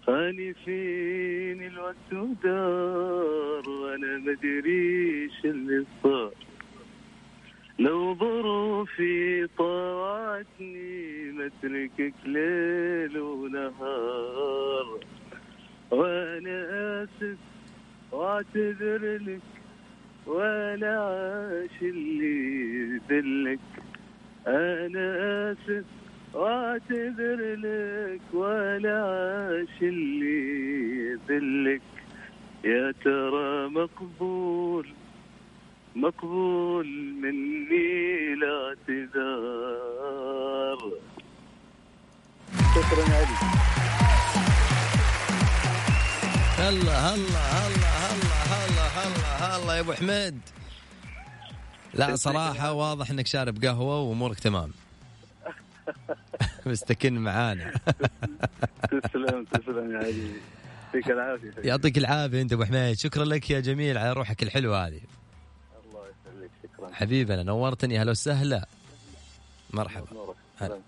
خاني 0.06 0.54
فين 0.54 1.62
الوقت 1.66 2.12
ودار 2.12 3.68
وأنا 3.70 4.18
مدريش 4.18 5.44
اللي 5.44 5.84
صار. 6.02 6.49
لو 7.80 8.14
ظروفي 8.14 9.46
طوعتني 9.46 11.32
ما 11.32 11.46
اتركك 11.46 12.14
ليل 12.24 13.18
ونهار. 13.18 15.00
وأنا 15.90 16.58
آسف 17.02 17.38
واعتذر 18.12 19.18
لك 19.26 19.40
ولا 20.26 21.00
عاش 21.00 21.82
اللي 21.82 23.00
يذلك. 23.10 23.60
أنا 24.46 25.06
آسف 25.52 25.84
واعتذر 26.34 27.54
لك 27.54 28.34
ولا 28.34 29.02
عاش 29.02 29.82
اللي 29.82 30.38
يذلك. 31.10 31.82
يا 32.64 32.92
ترى 33.04 33.68
مقبول؟ 33.68 34.86
مقبول 35.96 36.86
مني 37.22 38.32
الاعتذار 38.32 39.70
شكرا 42.74 43.04
يا 43.08 43.16
علي 43.16 43.36
هلا 46.58 46.98
هلا 46.98 47.40
هلا 47.40 47.90
هلا 48.06 48.36
هلا 48.50 48.86
هلا 48.86 49.56
هلا 49.56 49.74
يا 49.74 49.80
أبو 49.80 49.92
حميد. 49.92 50.38
لا 51.94 52.16
صراحة 52.16 52.72
واضح 52.72 53.10
إنك 53.10 53.26
شارب 53.26 53.64
قهوة 53.64 54.00
وأمورك 54.00 54.38
تمام. 54.40 54.70
مستكن 56.66 57.18
معانا. 57.18 57.72
تسلم 58.90 59.44
تسلم 59.44 59.92
يا 59.92 59.98
علي. 59.98 60.30
يعطيك 60.94 61.10
العافية. 61.10 61.52
يعطيك 61.58 61.98
العافية 61.98 62.42
أنت 62.42 62.52
أبو 62.52 62.64
حميد. 62.64 62.98
شكرا 62.98 63.24
لك 63.24 63.50
يا 63.50 63.60
جميل 63.60 63.98
على 63.98 64.12
روحك 64.12 64.42
الحلوة 64.42 64.86
هذه. 64.86 65.00
شكرا 66.90 66.98
حبيبنا 66.98 67.42
نورتني. 67.42 67.98
هلا 67.98 68.10
وسهلا. 68.10 68.66
مرحبا. 69.70 70.06
هلا. 70.58 70.78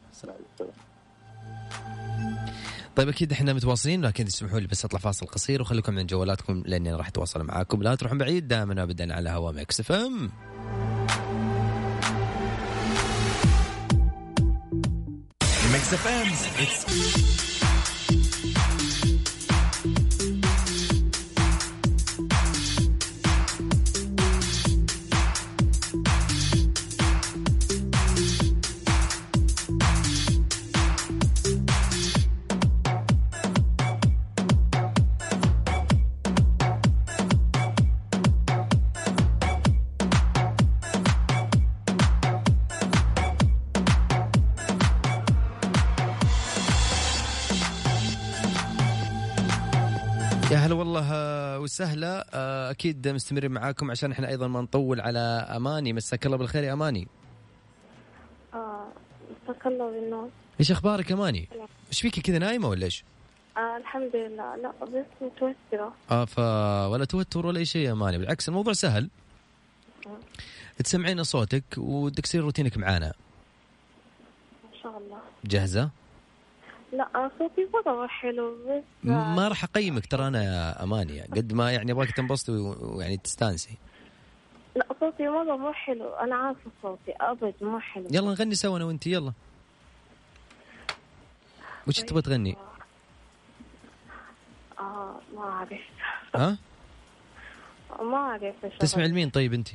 طيب 2.96 3.08
أكيد 3.08 3.32
إحنا 3.32 3.52
متواصلين 3.52 4.04
لكن 4.04 4.24
تسمحوا 4.24 4.60
لي 4.60 4.66
بس 4.66 4.84
أطلع 4.84 4.98
فاصل 4.98 5.26
قصير 5.26 5.62
وخليكم 5.62 5.94
من 5.94 6.06
جوالاتكم 6.06 6.62
لأني 6.66 6.94
راح 6.94 7.08
أتواصل 7.08 7.42
معاكم. 7.42 7.82
لا 7.82 7.94
تروحون 7.94 8.18
بعيد 8.18 8.48
دائما 8.48 8.80
وابدا 8.80 9.14
على 9.14 9.30
هوا 9.30 9.52
ميكس 9.52 9.81
إف 9.80 9.92
إم. 9.92 10.30
Mix 15.72 15.84
FM's 16.04 16.40
It's 16.64 17.51
يا 50.53 50.59
هلا 50.59 50.74
والله 50.74 51.09
آه، 51.12 51.59
وسهلا. 51.61 52.26
آه، 52.34 52.70
أكيد 52.70 53.09
مستمرين 53.09 53.50
معاكم 53.50 53.90
عشان 53.90 54.12
إحنا 54.12 54.28
أيضا 54.28 54.46
ما 54.48 54.61
نطول 54.61 55.00
على 55.00 55.18
أماني. 55.57 55.92
مساك 55.92 56.26
الله 56.26 56.36
بالخير 56.36 56.64
يا 56.64 56.72
أماني. 56.72 57.09
آه 58.55 58.86
مساك 59.44 59.66
الله 59.66 59.90
بالنور. 59.90 60.30
إيش 60.61 60.70
أخبارك 60.70 61.12
أماني؟ 61.12 61.48
إيش 61.88 62.00
فيك 62.00 62.20
كذا 62.20 62.38
نايمة 62.38 62.68
ولا 62.68 62.84
إيش؟ 62.84 63.05
آه 63.57 63.76
الحمد 63.76 64.16
لله. 64.16 64.57
لا 64.57 64.72
بس 64.82 65.07
متوترة. 65.20 65.94
آه 66.11 66.24
ف 66.24 66.38
ولا 66.92 67.05
توتر 67.05 67.46
ولا 67.46 67.59
أي 67.59 67.64
شيء 67.64 67.86
يا 67.86 67.92
أماني. 67.92 68.18
بالعكس 68.18 68.48
الموضوع 68.48 68.72
سهل. 68.72 69.11
تسمعين 70.84 71.22
صوتك 71.22 71.64
ودك 71.76 72.24
تصير 72.24 72.42
روتينك 72.42 72.78
معانا. 72.78 73.12
ما 74.64 74.78
شاء 74.82 74.98
الله. 74.98 75.18
جاهزة؟ 75.44 75.90
لا 76.93 77.30
صوتي 77.38 77.68
مرة 77.74 78.07
حلو 78.07 78.57
بس 78.66 78.82
ما 79.05 79.49
راح 79.49 79.64
أقيمك 79.64 80.07
ترى 80.07 80.28
أنا 80.28 80.82
أماني 80.82 81.20
قد 81.20 81.53
ما 81.53 81.72
يعني 81.72 81.93
أبغاك 81.93 82.11
تنبسطي 82.11 82.53
ويعني 82.53 83.16
تستانسي. 83.16 83.78
لا 84.76 84.86
صوتي 85.01 85.28
مرة 85.28 85.57
مو 85.57 85.72
حلو 85.72 86.09
أنا 86.14 86.36
عارفة 86.36 86.70
صوتي 86.82 87.12
أبد 87.20 87.55
مو 87.61 87.80
حلو. 87.80 88.07
يلا 88.11 88.30
نغني 88.30 88.55
سوا 88.55 88.76
أنا 88.76 88.84
وانت 88.84 89.07
يلا. 89.07 89.32
وش 91.88 92.01
تبغى 92.01 92.22
تغني؟ 92.22 92.57
آه 94.78 95.20
ما 95.34 95.43
أعرف. 95.43 95.80
ها؟ 96.34 96.59
ما 98.01 98.38
إيش 98.64 98.74
تسمع. 98.78 99.05
لمين 99.05 99.30
طيب 99.30 99.53
انت 99.55 99.68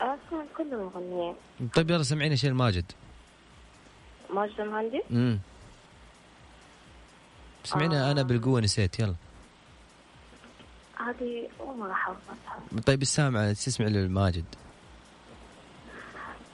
أسمع 0.00 0.44
كل 0.56 0.74
المغنيين. 0.74 1.34
طيب 1.74 1.90
يلا 1.90 2.02
سمعينا 2.02 2.34
شيء 2.36 2.50
الماجد 2.50 2.92
ماجد 4.30 4.60
المهندس؟ 4.60 5.02
امم 5.10 5.38
سمعينا 7.64 8.08
آه. 8.08 8.12
أنا 8.12 8.22
بالقوة 8.22 8.60
نسيت 8.60 9.00
يلا. 9.00 9.14
هذه 11.00 11.48
ما 11.78 11.86
راح 11.86 12.12
طيب 12.86 13.02
السامعه 13.02 13.52
تسمع 13.52 13.86
للماجد. 13.86 14.44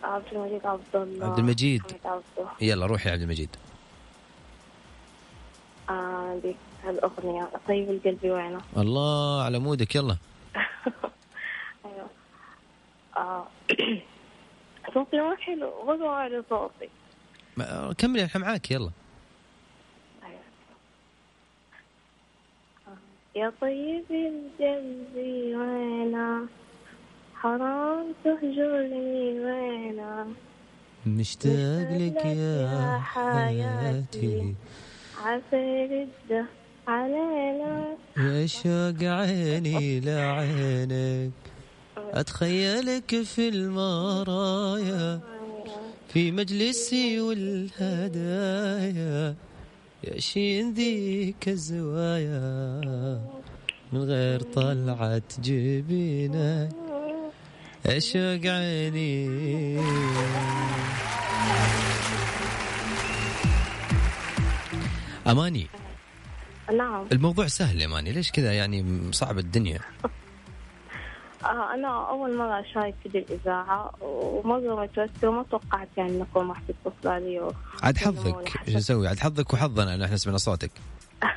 عبد 0.02 0.24
المجيد 0.32 0.66
عبد 0.66 0.80
الله. 0.94 1.26
عبد 1.26 1.38
المجيد. 1.38 1.82
يلا 2.60 2.86
روحي 2.86 3.08
يا 3.08 3.12
عبد 3.14 3.22
المجيد. 3.22 3.56
آه 5.90 6.38
دي 6.42 6.56
الأغنية 6.88 7.48
طيب 7.68 7.90
القلب 7.90 8.24
وينه؟ 8.24 8.60
الله 8.76 9.42
على 9.42 9.58
مودك 9.58 9.94
يلا. 9.94 10.16
أيوه. 11.84 12.08
آه. 13.16 13.46
صوتي 14.94 15.16
ما 15.20 15.36
حلو 15.36 15.72
ولا 15.86 16.08
على 16.10 16.44
صوتي. 16.50 16.88
كملي 17.98 18.24
إحنا 18.24 18.40
معاك 18.40 18.70
يلا 18.70 18.90
أيوه. 20.24 20.40
آه. 22.88 22.96
يا 23.38 23.52
طيب 23.60 24.04
القلب 24.10 25.14
وينه 25.58 26.46
حرام 27.34 28.06
تهجرني 28.24 29.40
وينه 29.40 30.26
مشتاق 31.06 31.90
لك 31.92 32.24
يا 32.24 32.34
يا 32.34 32.98
حياتي. 32.98 34.54
عسى 35.24 35.64
رده 35.90 36.44
علينا 36.88 37.96
يا 38.16 38.46
شوق 38.46 39.02
عيني 39.02 40.00
لعينك. 40.00 41.32
أتخيلك 41.96 43.22
في 43.22 43.48
المرايا. 43.48 45.20
في 46.08 46.32
مجلسي 46.32 47.20
والهدايا. 47.20 48.28
يا 50.04 50.72
ذيك 50.72 51.48
الزوايا 51.48 53.20
من 53.92 54.02
غير 54.02 54.40
طلعة 54.40 55.22
جبينك 55.38 56.70
أشوق 57.86 58.46
عيني. 58.46 59.80
أماني 65.26 65.66
نعم. 66.78 67.06
الموضوع 67.12 67.46
سهل 67.46 67.80
يا 67.80 67.86
ماني 67.86 68.12
ليش 68.12 68.32
كذا؟ 68.32 68.52
يعني 68.52 69.02
صعب 69.12 69.38
الدنيا. 69.38 69.80
آه 71.44 71.74
أنا 71.74 72.08
أول 72.10 72.36
مرة 72.36 72.60
أشارك 72.60 72.94
في 73.02 73.18
الإذاعة 73.18 73.90
ومرة 74.00 74.82
متوترة 74.82 75.28
وما 75.28 75.44
توقعت 75.50 75.88
يعني 75.96 76.10
إنكم 76.10 76.48
راح 76.48 76.62
تتصلوا 76.68 77.18
لي 77.18 77.40
و... 77.40 77.52
عاد 77.82 77.96
حظك 77.98 78.52
إيش 78.68 78.76
نسوي؟ 78.76 79.08
عاد 79.08 79.18
حظك 79.18 79.52
وحظنا 79.52 79.94
ان 79.94 80.02
إحنا 80.02 80.16
سمعنا 80.16 80.38
صوتك. 80.38 80.70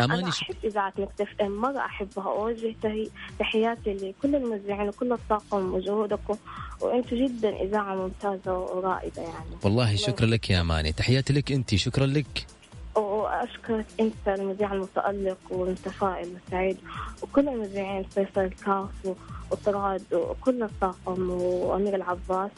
أنا. 0.00 0.28
أحب 0.28 0.54
إذاعة 0.64 0.92
مكتف 0.98 1.28
إم 1.40 1.60
مرة 1.60 1.78
أحبها 1.78 2.26
وأوجه 2.26 2.74
تهي- 2.82 3.08
تحياتي 3.38 3.92
لكل 3.92 4.34
المذيعين 4.36 4.88
وكل 4.88 5.12
الطاقم 5.12 5.74
وجهودكم 5.74 6.36
وأنتم 6.80 7.16
جدا 7.16 7.48
إذاعة 7.62 7.94
ممتازة 7.94 8.58
ورائدة 8.58 9.22
يعني. 9.22 9.56
والله 9.64 9.96
شكرا 9.96 10.26
لك 10.26 10.50
يا 10.50 10.60
أماني. 10.60 10.92
تحياتي 10.92 11.32
لك 11.32 11.52
انت 11.52 11.74
شكرا 11.74 12.06
لك. 12.06 12.46
وأشكرك 12.94 13.86
أنت 14.00 14.28
المذيع 14.28 14.72
المتألق 14.72 15.38
والمتفائل 15.50 16.28
والسعيد 16.34 16.76
وكل 17.22 17.48
المذيعين 17.48 18.04
فيصل 18.04 18.40
الكاف 18.40 19.16
وطراد 19.50 20.14
وكل 20.14 20.62
الطاقم 20.62 21.30
وأمير 21.30 21.94
العباس 21.94 22.50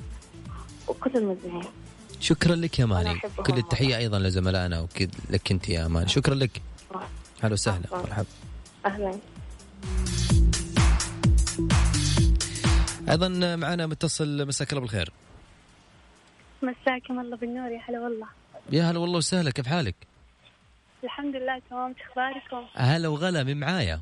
وكل 0.88 1.10
المذيعين. 1.16 1.70
شكرا 2.20 2.54
لك 2.54 2.78
يا 2.78 2.86
ماني. 2.86 3.20
كل 3.46 3.58
التحية 3.58 3.96
أيضا 3.96 4.18
لزملائنا 4.18 4.80
وكد 4.80 5.14
لك 5.30 5.52
أنت 5.52 5.68
يا 5.68 5.86
اماني 5.86 6.08
شكرا 6.08 6.34
لك. 6.34 6.62
هلا 7.42 7.52
وسهلا. 7.52 7.86
مرحبا. 7.92 8.26
أهلا. 8.86 9.18
أيضا 13.10 13.28
معنا 13.56 13.86
متصل 13.86 14.46
مساك 14.46 14.72
الله 14.72 14.80
بالخير. 14.80 15.12
مساكم 16.62 17.20
الله 17.20 17.36
بالنور 17.36 17.70
يا 17.70 17.80
هلا 17.88 18.00
والله. 18.00 18.26
يا 18.72 18.90
هلا 18.90 18.98
والله 18.98 19.18
وسهلا. 19.18 19.50
كيف 19.50 19.66
حالك؟ 19.66 19.94
الحمد 21.04 21.36
لله 21.36 21.62
تمام. 21.70 21.94
أخباركم؟ 22.10 22.66
هلا 22.74 23.08
وغلا 23.08 23.42
من 23.42 23.60
معايا؟ 23.60 24.00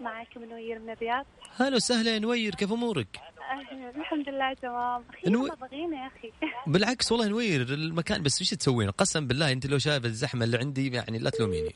معاكم 0.00 0.40
منوير 0.40 0.78
من 0.78 0.90
الرياض. 0.90 1.26
هلا 1.60 1.76
وسهلا 1.76 2.10
يا 2.14 2.18
نوير 2.18 2.54
كيف 2.54 2.72
أمورك؟ 2.72 3.20
أهلا 3.50 3.90
الحمد 3.96 4.28
لله 4.28 4.54
تمام. 4.54 5.04
أخي 5.10 5.30
نو- 5.30 5.48
بغينا 5.60 5.96
يا 6.02 6.06
أخي. 6.18 6.32
بالعكس 6.72 7.12
والله 7.12 7.28
نوير 7.28 7.60
المكان 7.60 8.22
بس 8.22 8.40
إيش 8.40 8.50
تسوين 8.50 8.90
قسم 8.90 9.26
بالله 9.26 9.52
أنت 9.52 9.66
لو 9.66 9.78
شايف 9.78 10.04
الزحمة 10.04 10.44
اللي 10.44 10.58
عندي 10.58 10.90
يعني 10.94 11.18
لا 11.18 11.30
تلوميني. 11.30 11.74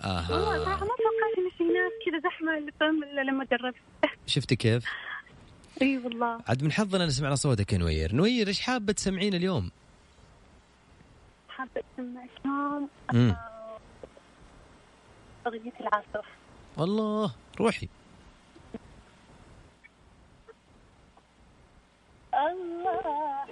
والله 0.00 0.54
أها 0.54 0.64
صراحة 0.64 0.80
ما 0.80 0.94
توقعت 0.96 1.38
إن 1.38 1.50
في 1.58 1.64
ناس 1.64 1.92
كذا 2.06 2.30
زحمة 2.30 2.58
اللي 2.58 2.72
فهم 2.80 3.04
إلا 3.04 3.20
لما 3.20 3.44
جربت. 3.44 3.76
شفتي 4.26 4.56
كيف؟ 4.56 4.84
إي 5.82 5.98
والله. 5.98 6.40
عاد 6.48 6.62
من 6.62 6.72
حظنا 6.72 7.08
سمعنا 7.10 7.34
صوتك 7.34 7.72
يا 7.72 7.78
نوير. 7.78 8.14
نوير 8.14 8.48
إيش 8.48 8.60
حابة 8.60 8.92
تسمعين 8.92 9.34
اليوم؟ 9.34 9.70
حابة 11.56 11.82
أسمع 11.98 12.24
لكم 12.24 12.88
امم 13.14 13.36
أغنية 15.46 15.72
العاصفه 15.80 16.22
الله 16.78 17.32
روحي. 17.60 17.88
الله 22.34 23.46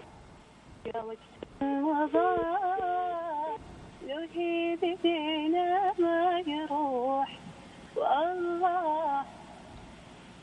يا 0.87 1.03
وجه 1.03 1.19
الوضاء 1.63 3.59
يهيب 4.07 4.99
بينا 5.03 5.93
ما 5.99 6.39
يروح 6.47 7.39
والله 7.97 9.25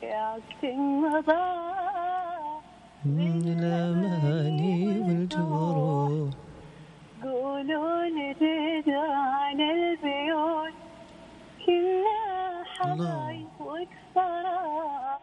يا 0.02 0.30
وقت 0.36 0.64
الوضاء 0.64 2.62
من 3.04 3.42
الأماني 3.58 4.98
والجروح 5.00 6.34
نجد 7.76 8.88
على 8.88 9.72
البيوت 9.72 10.72
كلها 11.66 12.64
حبايب 12.64 13.48
وكسرى 13.60 15.18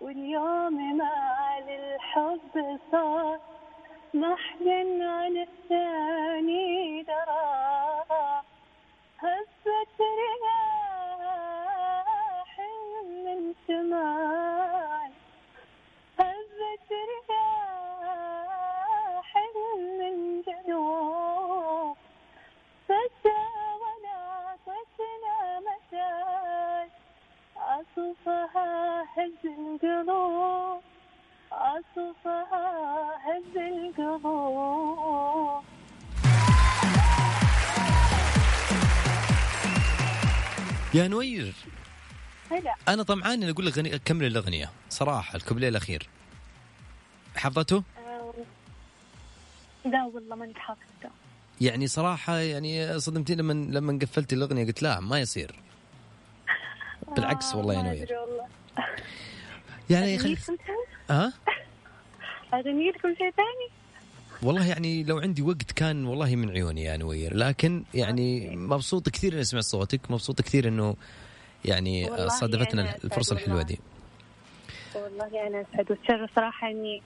واليوم 0.00 0.96
مع 0.96 1.58
الحب 1.58 2.78
صار 2.92 3.38
محزن 4.14 5.02
عن 5.02 5.36
الثاني. 5.36 6.79
عصفها 28.00 29.02
هز 29.02 29.44
القلوب. 29.44 30.82
عصفها 31.52 32.64
هز 33.24 33.56
القلوب. 33.56 35.62
يا 40.94 41.08
نوير. 41.08 41.54
هلا. 42.50 42.74
أنا 42.88 43.02
طمعان 43.02 43.42
اني 43.42 43.50
أقول 43.50 43.66
لك 43.66 43.78
غني 43.78 43.98
كمل 43.98 44.26
الأغنية. 44.26 44.70
صراحة 44.88 45.36
الكوبليه 45.36 45.68
الأخير. 45.68 46.08
حفظته؟ 47.36 47.82
آه، 48.06 48.34
لا 49.84 50.04
والله 50.04 50.36
ماني 50.36 50.54
حافظته. 50.54 51.10
يعني 51.60 51.86
صراحة 51.86 52.36
يعني 52.36 53.00
صدمتني 53.00 53.36
لما 53.36 53.52
لما 53.52 53.98
قفلت 54.02 54.32
الأغنية 54.32 54.66
قلت 54.66 54.82
لا 54.82 55.00
ما 55.00 55.20
يصير. 55.20 55.54
بالعكس 57.16 57.54
والله 57.54 57.74
يا 57.74 57.82
نوير 57.82 58.08
يعني 59.90 60.14
أغني 60.14 60.18
خل... 60.18 60.32
لكم 60.32 60.56
شيء؟ 60.66 60.76
ها 61.10 61.32
أغني 62.54 62.90
لكم 62.90 63.14
شيء 63.14 63.30
ثاني؟ 63.30 63.80
والله 64.42 64.66
يعني 64.66 65.04
لو 65.04 65.18
عندي 65.18 65.42
وقت 65.42 65.72
كان 65.72 66.06
والله 66.06 66.36
من 66.36 66.50
عيوني 66.50 66.84
يا 66.84 66.96
نوير 66.96 67.36
لكن 67.36 67.84
يعني 67.94 68.56
مبسوط 68.56 69.08
كثير 69.08 69.32
إني 69.32 69.44
سمعت 69.44 69.64
صوتك 69.64 70.10
مبسوط 70.10 70.40
كثير 70.40 70.68
إنه 70.68 70.96
يعني 71.64 72.06
صادفتنا 72.28 72.84
أسعد 72.84 73.04
الفرصة 73.04 73.36
الحلوة. 73.36 73.62
دي 73.62 73.78
والله 74.94 75.46
أنا 75.46 75.64
أسعد 75.72 75.90
وأتشرف 75.90 76.30
صراحة 76.36 76.70
إني 76.70 77.02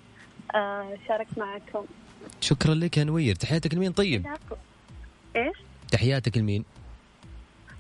آه، 0.55 0.99
شاركت 1.09 1.39
معكم 1.39 1.85
شكرا 2.41 2.75
لك 2.75 2.97
يا 2.97 3.05
نوير 3.05 3.35
تحياتك 3.35 3.75
لمين 3.75 3.93
طيب. 3.93 4.27
إيش؟ 5.37 5.57
تحياتك 5.91 6.39
لمين 6.39 6.65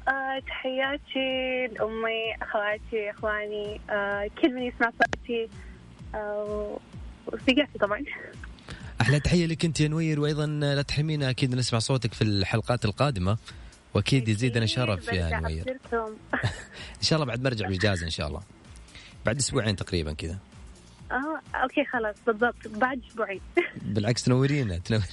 آه 0.08 0.38
تحياتي 0.46 1.66
لأمي 1.74 2.34
أخواتي 2.42 3.10
إخواني 3.10 3.80
آه، 3.90 4.30
كل 4.42 4.54
من 4.54 4.62
يسمع 4.62 4.90
صوتي 4.90 5.48
آه، 6.14 6.78
وصديقاتي 7.26 7.78
طبعا. 7.78 8.04
أحلى 9.00 9.20
تحية 9.20 9.46
لك 9.46 9.64
أنت 9.64 9.80
يا 9.80 9.88
نوير 9.88 10.20
وأيضا 10.20 10.46
لا 10.46 10.82
تحرمينا 10.82 11.30
أكيد 11.30 11.54
نسمع 11.54 11.78
صوتك 11.78 12.12
في 12.14 12.22
الحلقات 12.22 12.84
القادمة 12.84 13.38
وأكيد 13.94 14.28
يزيدنا 14.28 14.66
شرف 14.66 15.12
يا 15.12 15.40
نوير. 15.40 15.64
إن 16.98 17.02
شاء 17.02 17.16
الله 17.16 17.26
بعد 17.26 17.40
ما 17.42 17.48
أرجع 17.48 17.66
بالاجازه 17.66 18.04
إن 18.04 18.10
شاء 18.10 18.28
الله. 18.28 18.40
بعد 19.26 19.36
أسبوعين 19.36 19.76
تقريبا 19.76 20.12
كذا. 20.12 20.38
آه 21.12 21.40
أوكي 21.54 21.84
خلاص 21.84 22.16
بالضبط 22.26 22.68
بعد 22.68 23.00
أسبوعين. 23.10 23.40
بالعكس 23.94 24.22
تنورينا 24.24 24.78
تنورينا. 24.78 25.08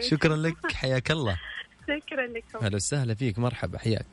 شكرا 0.00 0.36
لك 0.36 0.72
حياك 0.72 1.10
الله. 1.10 1.36
شكرا 1.88 2.26
لكم. 2.26 2.64
أهلا 2.64 2.76
وسهلا 2.76 3.14
فيك. 3.14 3.38
مرحبا. 3.38 3.78
حياك. 3.78 4.06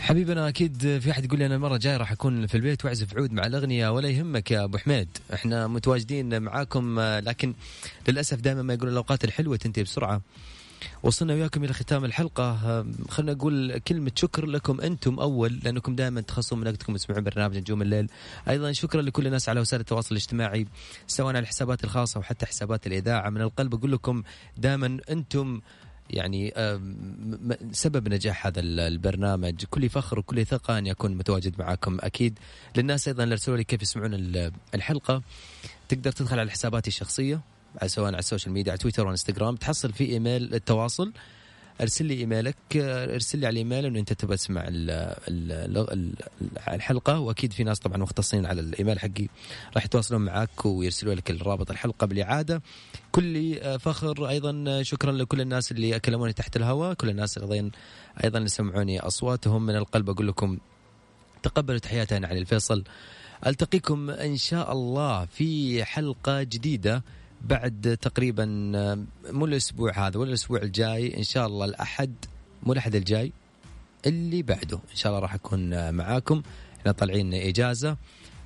حبيبنا 0.00 0.48
أكيد 0.48 0.98
في 0.98 1.10
أحد 1.10 1.24
يقول 1.24 1.38
لي 1.38 1.46
أنا 1.46 1.54
المرة 1.54 1.74
الجاية 1.74 1.96
راح 1.96 2.12
أكون 2.12 2.46
في 2.46 2.54
البيت 2.54 2.84
وأعزف 2.84 3.16
عود 3.16 3.32
مع 3.32 3.46
الأغنية 3.46 3.88
ولا 3.88 4.08
يهمك 4.08 4.50
يا 4.50 4.64
أبو 4.64 4.78
حميد. 4.78 5.08
إحنا 5.34 5.66
متواجدين 5.66 6.42
معاكم 6.42 7.00
لكن 7.00 7.54
للأسف 8.08 8.40
دائما 8.40 8.62
ما 8.62 8.74
يقولون 8.74 8.92
الأوقات 8.92 9.24
الحلوة 9.24 9.56
تنتهي 9.56 9.82
بسرعة. 9.82 10.20
وصلنا 11.02 11.34
وياكم 11.34 11.64
إلى 11.64 11.72
ختام 11.72 12.04
الحلقة. 12.04 12.56
خلينا 13.08 13.32
نقول 13.32 13.78
كلمة 13.78 14.12
شكر 14.14 14.46
لكم 14.46 14.80
أنتم 14.80 15.18
أول 15.20 15.60
لأنكم 15.64 15.94
دائما 15.94 16.20
تخصصون 16.20 16.60
من 16.60 16.66
وقتكم 16.66 16.96
تسمعون 16.96 17.24
برنامج 17.24 17.58
نجوم 17.58 17.82
الليل. 17.82 18.10
أيضا 18.48 18.72
شكرا 18.72 19.02
لكل 19.02 19.26
الناس 19.26 19.48
على 19.48 19.60
وسائل 19.60 19.80
التواصل 19.80 20.08
الاجتماعي 20.14 20.66
سواء 21.06 21.28
على 21.28 21.38
الحسابات 21.38 21.84
الخاصة 21.84 22.20
وحتى 22.20 22.46
حسابات 22.46 22.86
الإذاعة. 22.86 23.30
من 23.30 23.40
القلب 23.40 23.74
أقول 23.74 23.92
لكم 23.92 24.22
دائما 24.56 24.98
أنتم 25.10 25.60
يعني 26.10 26.52
سبب 27.72 28.08
نجاح 28.08 28.46
هذا 28.46 28.60
ال- 28.60 28.80
البرنامج. 28.80 29.64
كل 29.64 29.88
فخر 29.88 30.18
وكل 30.18 30.46
ثقة 30.46 30.78
أن 30.78 30.86
يكون 30.86 31.14
متواجد 31.16 31.54
معاكم 31.58 31.98
أكيد. 32.00 32.38
للناس 32.76 33.08
أيضا 33.08 33.24
اللي 33.24 33.32
ارسلوا 33.32 33.56
لي 33.56 33.64
كيف 33.64 33.82
يسمعون 33.82 34.14
ال- 34.14 34.52
الحلقة. 34.74 35.22
تقدر 35.88 36.12
تدخل 36.12 36.38
على 36.38 36.50
حساباتي 36.50 36.88
الشخصية. 36.88 37.40
سواء 37.86 38.06
على 38.06 38.18
ال 38.18 38.23
social 38.23 38.52
media 38.52 38.72
على 38.72 38.78
تويتر 38.78 39.06
وانستغرام. 39.06 39.56
تحصل 39.56 39.92
في 39.92 40.04
إيميل 40.04 40.54
التواصل. 40.54 41.12
ارسل 41.80 42.04
لي 42.04 42.14
إيميلك. 42.14 42.56
ارسل 42.76 43.38
لي 43.38 43.46
على 43.46 43.52
الإيميل 43.52 43.86
إنه 43.86 43.98
أنت 43.98 44.12
تبغى 44.12 44.36
تسمع 44.36 44.64
ال 44.68 44.90
ال 45.28 45.78
ال 45.92 46.14
الحلقة. 46.68 47.18
وأكيد 47.18 47.52
في 47.52 47.64
ناس 47.64 47.78
طبعا 47.78 47.96
مختصين 47.96 48.46
على 48.46 48.60
الإيميل 48.60 49.00
حقي. 49.00 49.28
راح 49.74 49.84
يتواصلون 49.84 50.20
معك 50.24 50.66
ويرسلوا 50.66 51.14
لك 51.14 51.30
الرابط 51.30 51.70
الحلقة 51.70 52.06
بالإعادة. 52.06 52.62
كل 53.12 53.58
آه، 53.58 53.76
فخر. 53.76 54.28
أيضا 54.28 54.64
آه، 54.68 54.82
شكرا 54.82 55.12
لكل 55.12 55.40
الناس 55.40 55.72
اللي 55.72 56.00
كلموني 56.00 56.32
تحت 56.32 56.56
الهواء. 56.56 56.94
كل 56.94 57.10
الناس 57.10 57.38
أيضا 57.38 57.70
أيضا 58.24 58.46
سمعوني 58.46 59.00
أصواتهم 59.00 59.66
من 59.66 59.76
القلب. 59.76 60.10
أقول 60.10 60.28
لكم 60.28 60.58
تقبلوا 61.42 61.78
تحياتي 61.78 62.16
أنا 62.16 62.28
علي 62.28 62.38
الفيصل. 62.38 62.84
ألتقيكم 63.46 64.10
إن 64.10 64.36
شاء 64.36 64.72
الله 64.72 65.24
في 65.24 65.84
حلقة 65.84 66.42
جديدة. 66.42 67.04
بعد 67.48 67.98
تقريبا 68.02 68.72
آه، 68.74 68.98
مو 69.30 69.44
الأسبوع 69.44 70.06
هذا 70.06 70.18
ولا 70.18 70.28
الأسبوع 70.28 70.62
الجاي 70.62 71.16
إن 71.16 71.22
شاء 71.22 71.46
الله 71.46 71.64
الأحد 71.64 72.14
مو 72.62 72.72
الأحد 72.72 72.94
الجاي 72.94 73.32
اللي 74.06 74.42
بعده. 74.42 74.76
إن 74.76 74.96
شاء 74.96 75.12
الله 75.12 75.22
راح 75.22 75.34
أكون 75.34 75.72
آه، 75.72 75.90
معاكم. 75.90 76.42
إحنا 76.80 76.92
طالعين 76.92 77.34
إجازة. 77.34 77.96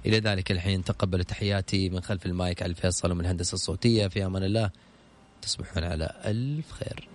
إلى 0.06 0.20
ذلك 0.20 0.52
الحين 0.52 0.84
تقبلوا 0.84 1.24
تحياتي 1.24 1.88
من 1.88 2.00
خلف 2.00 2.26
المايك 2.26 2.62
على 2.62 2.70
الفيصل 2.70 3.12
ومن 3.12 3.20
الهندسة 3.20 3.54
الصوتية. 3.54 4.06
في 4.06 4.26
أمان 4.26 4.42
الله 4.42 4.70
تصبحون 5.42 5.84
على 5.84 6.12
ألف 6.24 6.72
خير. 6.72 7.08